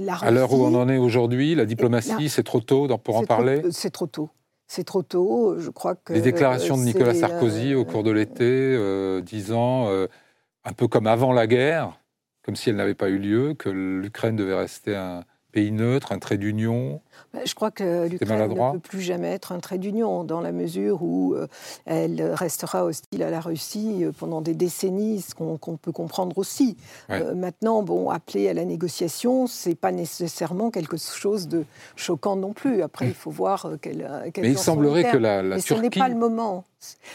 [0.00, 3.24] la à l'heure où on en est aujourd'hui, la diplomatie, c'est trop tôt pour en
[3.24, 3.62] parler.
[3.70, 4.30] C'est trop tôt.
[4.68, 5.58] C'est trop tôt.
[5.58, 10.86] Je crois que les déclarations de Nicolas Sarkozy au cours de l'été, disant un peu
[10.88, 11.98] comme avant la guerre,
[12.42, 15.24] comme si elle n'avait pas eu lieu, que l'Ukraine devait rester un,
[15.58, 17.00] pays neutre, un trait d'union
[17.34, 20.52] bah, Je crois que l'Ukraine ne peut plus jamais être un trait d'union, dans la
[20.52, 21.48] mesure où euh,
[21.84, 26.76] elle restera hostile à la Russie euh, pendant des décennies, ce qu'on peut comprendre aussi.
[27.10, 31.64] Euh, maintenant, bon, appeler à la négociation, c'est pas nécessairement quelque chose de
[31.96, 32.82] choquant non plus.
[32.82, 34.08] Après, il faut voir quel.
[34.36, 35.74] mais il semblerait que la, la Turquie.
[35.74, 36.64] Ce n'est pas le moment.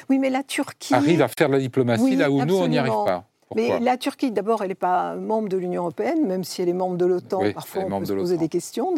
[0.09, 0.93] Oui, mais la Turquie.
[0.93, 3.25] Arrive à faire la diplomatie là où nous, on n'y arrive pas.
[3.55, 6.73] Mais la Turquie, d'abord, elle n'est pas membre de l'Union européenne, même si elle est
[6.73, 7.41] membre de l'OTAN.
[7.53, 8.93] parfois, on peut se poser des questions,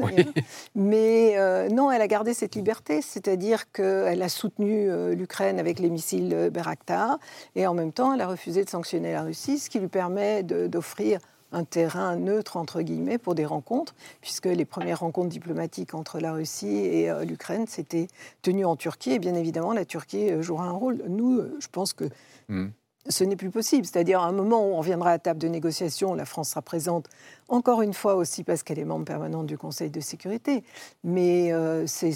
[0.75, 5.79] Mais euh, non, elle a gardé cette liberté, c'est-à-dire qu'elle a soutenu euh, l'Ukraine avec
[5.79, 7.19] les missiles euh, Bayraktar,
[7.55, 10.43] et en même temps, elle a refusé de sanctionner la Russie, ce qui lui permet
[10.43, 11.19] d'offrir
[11.51, 16.33] un terrain neutre, entre guillemets, pour des rencontres, puisque les premières rencontres diplomatiques entre la
[16.33, 18.07] Russie et l'Ukraine s'étaient
[18.41, 21.03] tenues en Turquie, et bien évidemment, la Turquie jouera un rôle.
[21.07, 22.05] Nous, je pense que...
[22.49, 22.69] Hmm
[23.07, 23.85] ce n'est plus possible.
[23.85, 26.61] C'est-à-dire, à un moment où on reviendra à la table de négociation, la France sera
[26.61, 27.07] présente,
[27.47, 30.63] encore une fois aussi parce qu'elle est membre permanente du Conseil de sécurité.
[31.03, 32.13] Mais euh, c'est,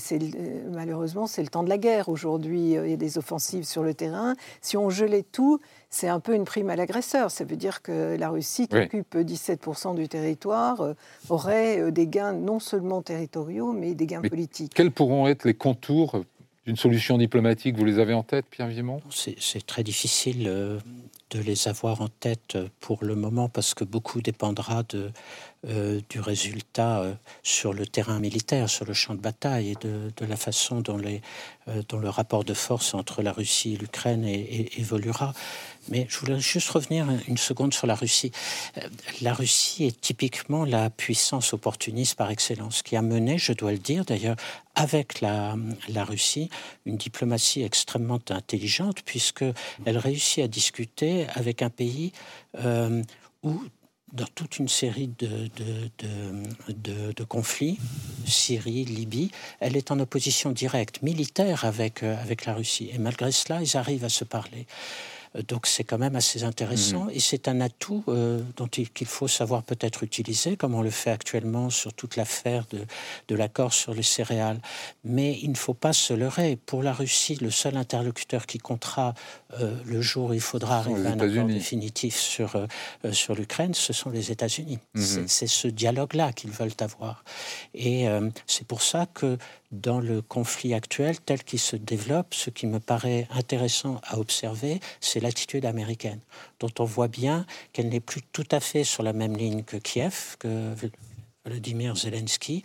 [0.72, 2.10] malheureusement, c'est le temps de la guerre.
[2.10, 4.36] Aujourd'hui, euh, il y a des offensives sur le terrain.
[4.62, 5.60] Si on gelait tout,
[5.90, 7.32] c'est un peu une prime à l'agresseur.
[7.32, 10.94] Ça veut dire que la Russie, qui occupe 17% du territoire, euh,
[11.30, 14.74] aurait des gains non seulement territoriaux, mais des gains politiques.
[14.74, 16.24] Quels pourront être les contours
[16.70, 20.48] d'une solution diplomatique, vous les avez en tête, Pierre Vimont C'est très difficile
[21.30, 25.12] de les avoir en tête pour le moment parce que beaucoup dépendra de,
[25.68, 27.14] euh, du résultat euh,
[27.44, 31.22] sur le terrain militaire, sur le champ de bataille et de, la façon dont, les,
[31.68, 35.34] euh, dont, le rapport de force entre la Russie et l'Ukraine évoluera.
[35.90, 38.32] Mais je voulais juste revenir une seconde sur la Russie.
[39.22, 43.80] La Russie est typiquement la puissance opportuniste par excellence, qui a mené, je dois le
[43.80, 44.38] dire d'ailleurs,
[44.76, 45.58] avec la,
[45.90, 46.50] la, Russie,
[46.86, 52.12] une diplomatie extrêmement intelligente, puisqu'elle réussit à discuter avec un pays
[53.44, 53.62] où
[54.14, 55.50] dans toute une série de,
[57.14, 57.78] de, conflits,
[58.26, 62.90] Syrie, Libye, elle est en opposition directe, militaire avec, euh, avec la Russie.
[62.94, 64.66] Et malgré cela, ils arrivent à se parler.
[65.36, 67.12] Euh, donc c'est quand même assez intéressant mhm.
[67.12, 70.90] et c'est un atout euh, dont il, qu'il faut savoir peut-être utiliser, comme on le
[70.90, 72.80] fait actuellement sur toute l'affaire de,
[73.28, 74.60] de l'accord sur les céréales.
[75.04, 76.58] Mais il ne faut pas se leurrer.
[76.66, 79.14] Pour la Russie, le seul interlocuteur qui comptera
[79.60, 82.68] euh, le jour où il faudra arriver à un accord définitif sur,
[83.12, 84.80] sur l'Ukraine, ce sont les États-Unis.
[84.94, 85.28] Mhm.
[85.28, 87.24] C'est, ce dialogue-là qu'ils veulent avoir.
[87.74, 88.06] Et
[88.46, 89.38] c'est pour ça que
[89.72, 94.80] dans le conflit actuel tel qu'il se développe, ce qui me paraît intéressant à observer,
[95.00, 96.20] c'est l'attitude américaine,
[96.60, 99.78] dont on voit bien qu'elle n'est plus tout à fait sur la même ligne que
[99.78, 100.74] Kiev, que
[101.46, 102.64] Vladimir Zelensky,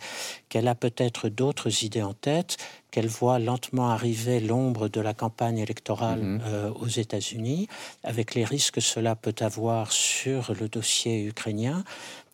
[0.49, 2.57] qu'elle a peut-être d'autres idées en tête,
[2.91, 6.41] qu'elle voit lentement arriver l'ombre de la campagne électorale mhm.
[6.45, 7.67] euh, aux États-Unis,
[8.03, 11.83] avec les risques que cela peut avoir sur le dossier ukrainien,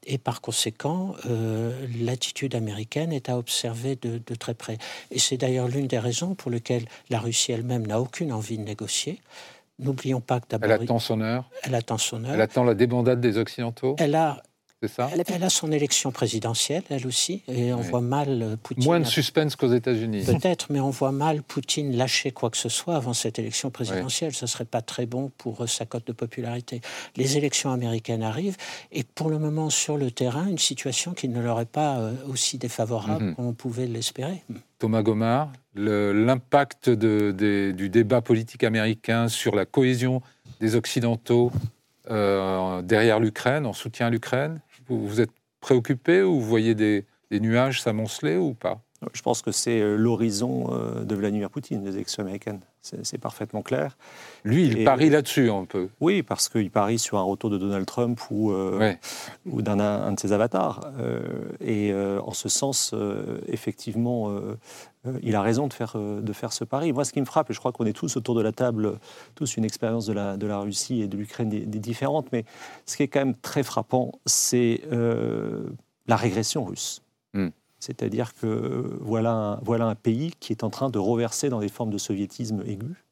[0.06, 4.78] et par conséquent, euh, l'attitude américaine est à observer de, très près.
[5.12, 8.64] Et c'est d'ailleurs l'une des raisons pour lesquelles la Russie elle-même n'a aucune envie de
[8.64, 9.20] négocier.
[9.80, 10.70] N'oublions pas que d'abord...
[10.72, 11.49] Elle attend son heure.
[11.64, 12.34] Elle attend son heure.
[12.34, 13.95] Elle attend la débandade des Occidentaux.
[13.99, 14.41] Elle a
[14.88, 18.84] ça elle, a son élection présidentielle, elle aussi, et on voit mal euh, Poutine.
[18.84, 20.23] Moins de suspense qu'aux États-Unis.
[20.25, 24.34] Peut-être, mais on voit mal Poutine lâcher quoi que ce soit avant cette élection présidentielle.
[24.34, 26.82] Ce ne serait pas très bon pour euh, sa cote de popularité.
[27.15, 28.57] Les élections américaines arrivent,
[28.91, 32.13] et pour le moment, sur le terrain, une situation qui ne leur est pas euh,
[32.27, 33.36] aussi défavorable mhm.
[33.36, 34.43] qu'on pouvait l'espérer.
[34.79, 40.23] Thomas Gomard, l'impact du débat politique américain sur la cohésion
[40.59, 41.51] des Occidentaux
[42.09, 44.59] derrière l'Ukraine, en soutien à l'Ukraine?
[44.88, 48.82] Vous, êtes préoccupé ou vous voyez des, nuages s'amonceler ou pas?
[49.13, 52.61] Je pense que c'est euh, l'horizon euh, de Vladimir Poutine, des élections américaines.
[52.82, 53.95] C'est parfaitement clair.
[54.43, 55.89] Lui, il parie là-dessus un peu.
[55.99, 58.93] Oui, parce qu'il parie sur un retour de Donald Trump ou, euh,
[59.45, 60.82] ou d'un de ses avatars.
[61.63, 62.95] et en ce sens,
[63.47, 64.36] effectivement,
[65.21, 66.91] il a raison de faire, de faire ce pari.
[66.91, 68.99] Moi, ce qui me frappe, et je crois qu'on est tous autour de la table,
[69.36, 72.45] tous une expérience de la, de la Russie et de l'Ukraine des, différentes, mais
[72.88, 74.82] ce qui est quand même très frappant, c'est
[76.07, 77.01] la régression russe.
[77.34, 77.49] Hmm.
[77.82, 81.67] C'est-à-dire que voilà un, voilà un pays qui est en train de reverser dans des
[81.67, 83.03] formes de soviétisme aigu,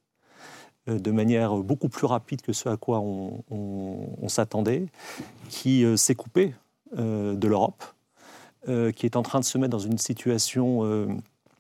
[0.88, 4.86] euh, de manière beaucoup plus rapide que ce à quoi on, s'attendait,
[5.50, 6.54] qui euh, s'est coupé
[6.98, 7.84] euh, de l'Europe,
[8.96, 11.08] qui est en train de se mettre dans une situation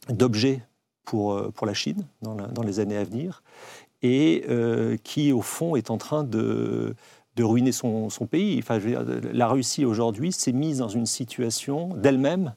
[0.09, 0.61] d'objet
[1.05, 3.41] pour, pour la Chine dans, dans, les années à venir,
[4.03, 4.45] et
[5.03, 6.93] qui, au fond, est en train de,
[7.35, 8.59] de ruiner son, son pays.
[8.59, 8.79] Enfin,
[9.33, 12.53] la Russie, aujourd'hui, s'est mise dans une situation d'elle-même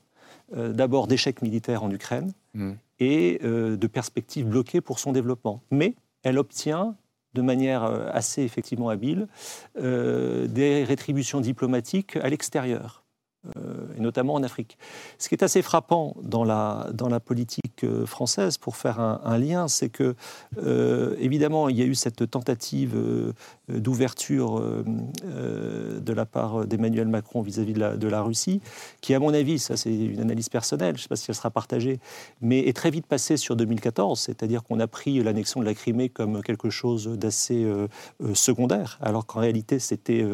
[0.54, 2.72] d'abord d'échecs militaires en Ukraine mm.
[3.00, 5.62] et euh, de perspectives bloquées pour son développement.
[5.70, 6.94] Mais elle obtient
[7.34, 9.26] de manière euh, assez effectivement habile
[9.76, 13.01] des rétributions diplomatiques à l'extérieur.
[13.56, 14.78] Euh, et notamment en Afrique.
[15.18, 19.38] Ce qui est assez frappant dans la, dans la politique euh, française, pour faire un,
[19.38, 20.14] lien, c'est que,
[20.58, 22.96] euh, évidemment, il y a eu cette tentative
[23.68, 28.60] d'ouverture de la part d'Emmanuel Macron vis-à-vis de, la, de la Russie,
[29.00, 31.34] qui, à mon avis, ça c'est une analyse personnelle, je ne sais pas si elle
[31.34, 31.98] sera partagée,
[32.40, 36.08] mais est très vite passée sur 2014, c'est-à-dire qu'on a pris l'annexion de la Crimée
[36.08, 37.66] comme quelque chose d'assez
[38.34, 40.24] secondaire, alors qu'en réalité c'était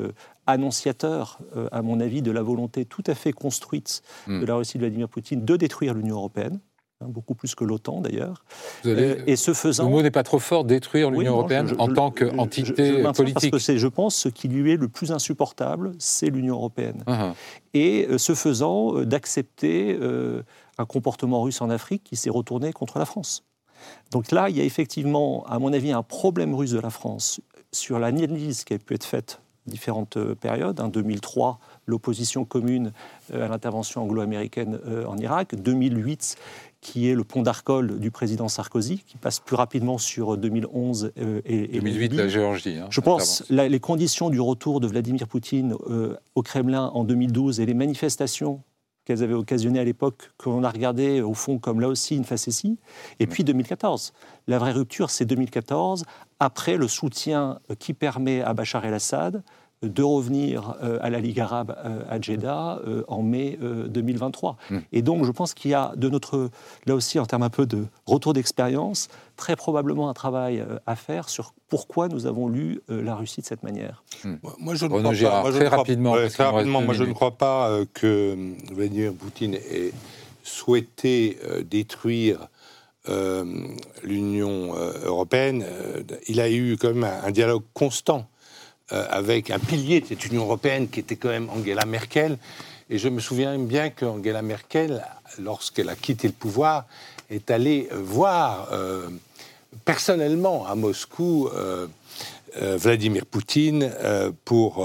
[0.48, 4.78] annonciateur, euh, à mon avis, de la volonté tout à fait construite de la Russie
[4.78, 6.58] de Vladimir Poutine de détruire l'Union européenne.
[7.00, 8.42] Hein, beaucoup plus que l'OTAN d'ailleurs.
[8.84, 12.10] Euh, et ce faisant, le mot n'est pas trop fort, détruire l'Union européenne en tant
[12.10, 13.52] qu'entité politique.
[13.52, 17.04] Parce que je pense ce qui lui est le plus insupportable, c'est l'Union européenne.
[17.06, 17.34] Uh-huh.
[17.72, 19.96] Et euh, ce faisant, d'accepter
[20.78, 23.44] un comportement russe en Afrique qui s'est retourné contre la France.
[24.10, 27.40] Donc là, il y a effectivement, à mon avis, un problème russe de la France
[27.70, 30.80] sur l'analyse qui a pu être faite différentes euh, périodes.
[30.80, 32.92] En 2003, l'opposition commune
[33.32, 35.54] euh, à l'intervention anglo-américaine euh, en Irak.
[35.54, 36.36] 2008,
[36.80, 41.12] qui est le pont d'Arcole du président Sarkozy, qui passe plus rapidement sur 2011
[41.44, 42.78] et, 2008, la Géorgie.
[42.78, 45.74] Hein, Je pense les conditions du retour de Vladimir Poutine
[46.36, 48.62] au Kremlin en 2012 et les manifestations
[49.08, 52.78] qu'elles avaient occasionné à l'époque, qu'on a regardé au fond comme là aussi une facétie.
[53.20, 54.12] Et puis 2014.
[54.46, 56.04] La vraie rupture, c'est 2014,
[56.40, 59.42] après le soutien qui permet à Bachar el-Assad
[59.82, 64.56] de revenir euh, à la Ligue arabe euh, à Jeddah euh, en mai 2023.
[64.70, 64.78] Hmm.
[64.92, 66.50] Et donc, je pense qu'il y a de notre,
[66.86, 71.28] là aussi, en termes un peu de retour d'expérience, très probablement un travail à faire
[71.28, 74.02] sur pourquoi nous avons lu la Russie de cette manière.
[74.24, 74.36] Hmm.
[74.58, 75.42] Moi, je ne crois pas.
[75.42, 76.14] Moi, très rapidement.
[76.28, 78.36] très rapidement moi, je ne crois pas que
[78.72, 79.92] Vladimir Poutine ait
[80.42, 81.38] souhaité
[81.70, 82.48] détruire
[84.02, 84.74] l'Union
[85.04, 85.64] européenne.
[86.26, 88.26] il a eu quand même un dialogue constant
[88.92, 92.38] euh, avec un pilier de cette Union européenne qui était quand même Angela Merkel.
[92.88, 95.04] Et je me souviens bien qu'Angela Merkel,
[95.38, 96.86] lorsqu'elle a quitté le pouvoir,
[97.28, 99.08] est allée voir euh,
[99.84, 101.86] personnellement à Moscou euh,
[102.56, 103.92] Vladimir Poutine
[104.46, 104.84] pour,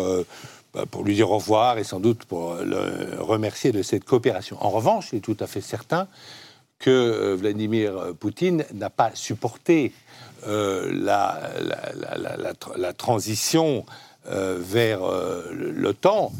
[0.73, 4.57] bah, pour lui dire au revoir et sans doute pour le remercier de cette coopération.
[4.59, 6.09] En revanche, il est tout à fait certain
[6.83, 9.93] que Vladimir Poutine n'a pas supporté
[10.45, 10.91] euh,
[12.75, 13.85] la, transition
[14.29, 16.33] euh, vers euh, l'OTAN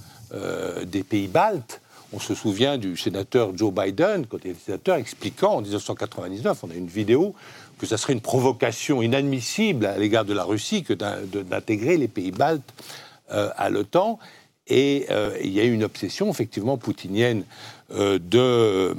[0.86, 1.80] des pays baltes.
[2.12, 6.72] On se souvient du sénateur Joe Biden, quand il était sénateur, expliquant en 1999, on
[6.72, 7.36] a une vidéo,
[7.78, 12.32] que ça serait une provocation inadmissible à l'égard de la Russie que d'intégrer les pays
[12.32, 12.74] baltes
[13.30, 14.20] à l'OTAN.
[14.68, 15.08] Et
[15.42, 17.44] il y a eu une obsession, effectivement, poutinienne
[17.96, 18.96] euh, de euh,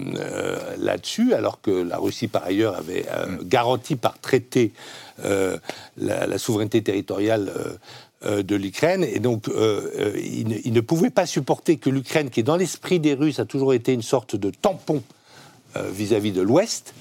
[0.78, 3.48] là-dessus, alors que la Russie, par ailleurs, avait euh, mm.
[3.48, 4.72] garanti par traité
[5.96, 7.52] la, souveraineté territoriale
[8.24, 9.04] de l'Ukraine.
[9.04, 13.44] Et donc, il ne, pouvait pas supporter que l'Ukraine, qui dans l'esprit des Russes a
[13.44, 15.02] toujours été une sorte de tampon
[15.76, 16.94] vis-à-vis de l'Ouest,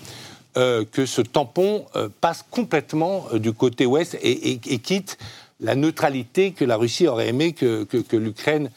[0.54, 1.86] que ce tampon
[2.22, 5.18] passe complètement du côté ouest et, quitte
[5.60, 8.70] la neutralité que la Russie aurait aimé que, que, que l'Ukraine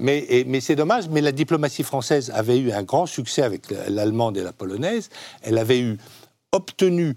[0.00, 4.36] mais, mais c'est dommage, mais la diplomatie française avait eu un grand succès avec l'allemande
[4.36, 5.08] et la polonaise.
[5.42, 5.98] Elle avait eu
[6.52, 7.14] obtenu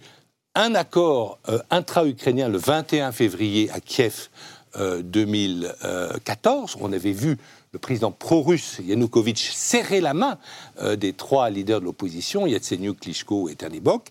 [0.55, 4.29] un accord euh, intra-ukrainien le 21 février à Kiev
[4.77, 6.75] 2014.
[6.75, 7.37] Euh, On avait vu
[7.71, 10.37] le président pro-russe Yanukovych serrer la main
[10.81, 14.07] euh, des trois leaders de l'opposition, Yatsenyuk, Klitschko et Ternibok.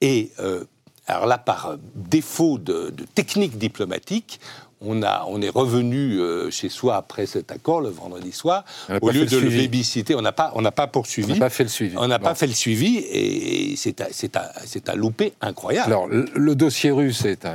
[0.00, 0.32] Et
[1.06, 4.40] alors là, par défaut de, de technique diplomatique,
[4.80, 8.64] on, a, on est revenu euh, chez soi après cet accord le vendredi soir.
[9.00, 11.32] Au lieu de le babysitter, on n'a pas, pas poursuivi.
[11.32, 11.96] On n'a pas fait le suivi.
[11.98, 15.86] On n'a pas fait le suivi et c'est un loupé incroyable.
[15.86, 17.46] Alors, le, dossier russe est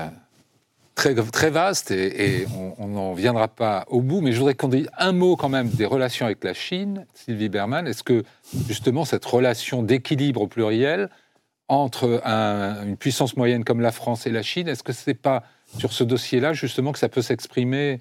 [0.95, 2.45] très, très vaste et,
[2.78, 5.70] on n'en viendra pas au bout, mais je voudrais qu'on dise un mot quand même
[5.70, 7.88] des relations avec la Chine, Sylvie Berman.
[7.88, 8.24] Est-ce que
[8.68, 11.10] justement cette relation d'équilibre au pluriel
[11.70, 15.43] entre une puissance moyenne comme la France et la Chine, est-ce que ce n'est pas
[15.78, 17.99] sur ce dossier-là, justement, que ça peut s'exprimer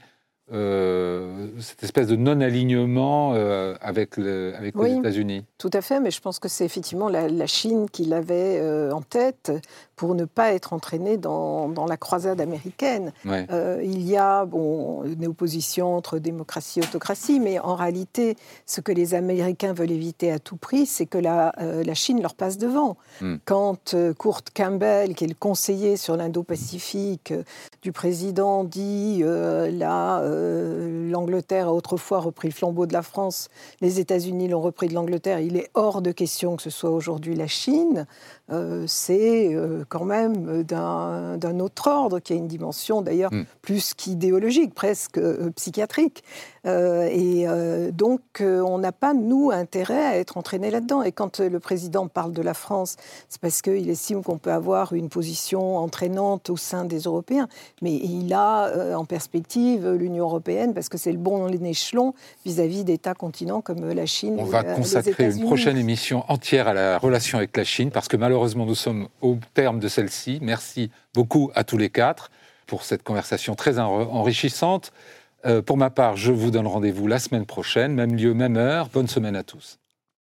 [0.51, 5.45] euh, cette espèce de non-alignement euh, avec, le, avec les États-Unis.
[5.59, 9.03] Tout à fait, mais je pense que c'est effectivement la, Chine qui l'avait euh, en
[9.03, 9.53] tête
[9.97, 13.13] pour ne pas être entraîné dans, dans la croisade américaine.
[13.25, 18.93] il y a bon, une opposition entre démocratie et autocratie, mais en réalité, ce que
[18.93, 22.97] les Américains veulent éviter à tout prix, c'est que la, la, Chine leur passe devant.
[23.21, 23.37] Hmm.
[23.45, 27.35] Quand Kurt Campbell, qui est le conseiller sur l'Indo-Pacifique
[27.83, 33.49] du président, dit là euh, l'Angleterre a autrefois repris le flambeau de la France,
[33.81, 37.35] les États-Unis l'ont repris de l'Angleterre, il est hors de question que ce soit aujourd'hui
[37.35, 38.07] la Chine.
[38.51, 43.45] Euh, c'est euh, quand même d'un autre ordre, qui a une dimension d'ailleurs hmm.
[43.63, 45.21] plus qu'idéologique, presque
[45.57, 46.23] psychiatrique.
[46.65, 47.47] et
[47.93, 51.03] donc, on n'a pas, nous, intérêt à être entraînés là-dedans.
[51.03, 52.97] Et quand le président parle de la France,
[53.29, 57.49] c'est parce qu'il estime qu'on peut avoir une position entraînante au sein des Européens.
[57.81, 63.15] Mais il a en perspective l'Union européenne, parce que c'est le bon échelon vis-à-vis d'États
[63.15, 64.37] continents comme la Chine.
[64.39, 68.17] On va consacrer une prochaine émission entière à la relation avec la Chine, parce que
[68.39, 70.39] malheureusement, nous sommes au terme de celle-ci.
[70.41, 72.31] Merci beaucoup à tous les quatre
[72.69, 74.93] pour cette conversation très enrichissante.
[75.45, 78.91] Euh, pour ma part, je vous donne rendez-vous la semaine prochaine, même lieu, même heure.
[78.91, 79.81] Bonne semaine à tous.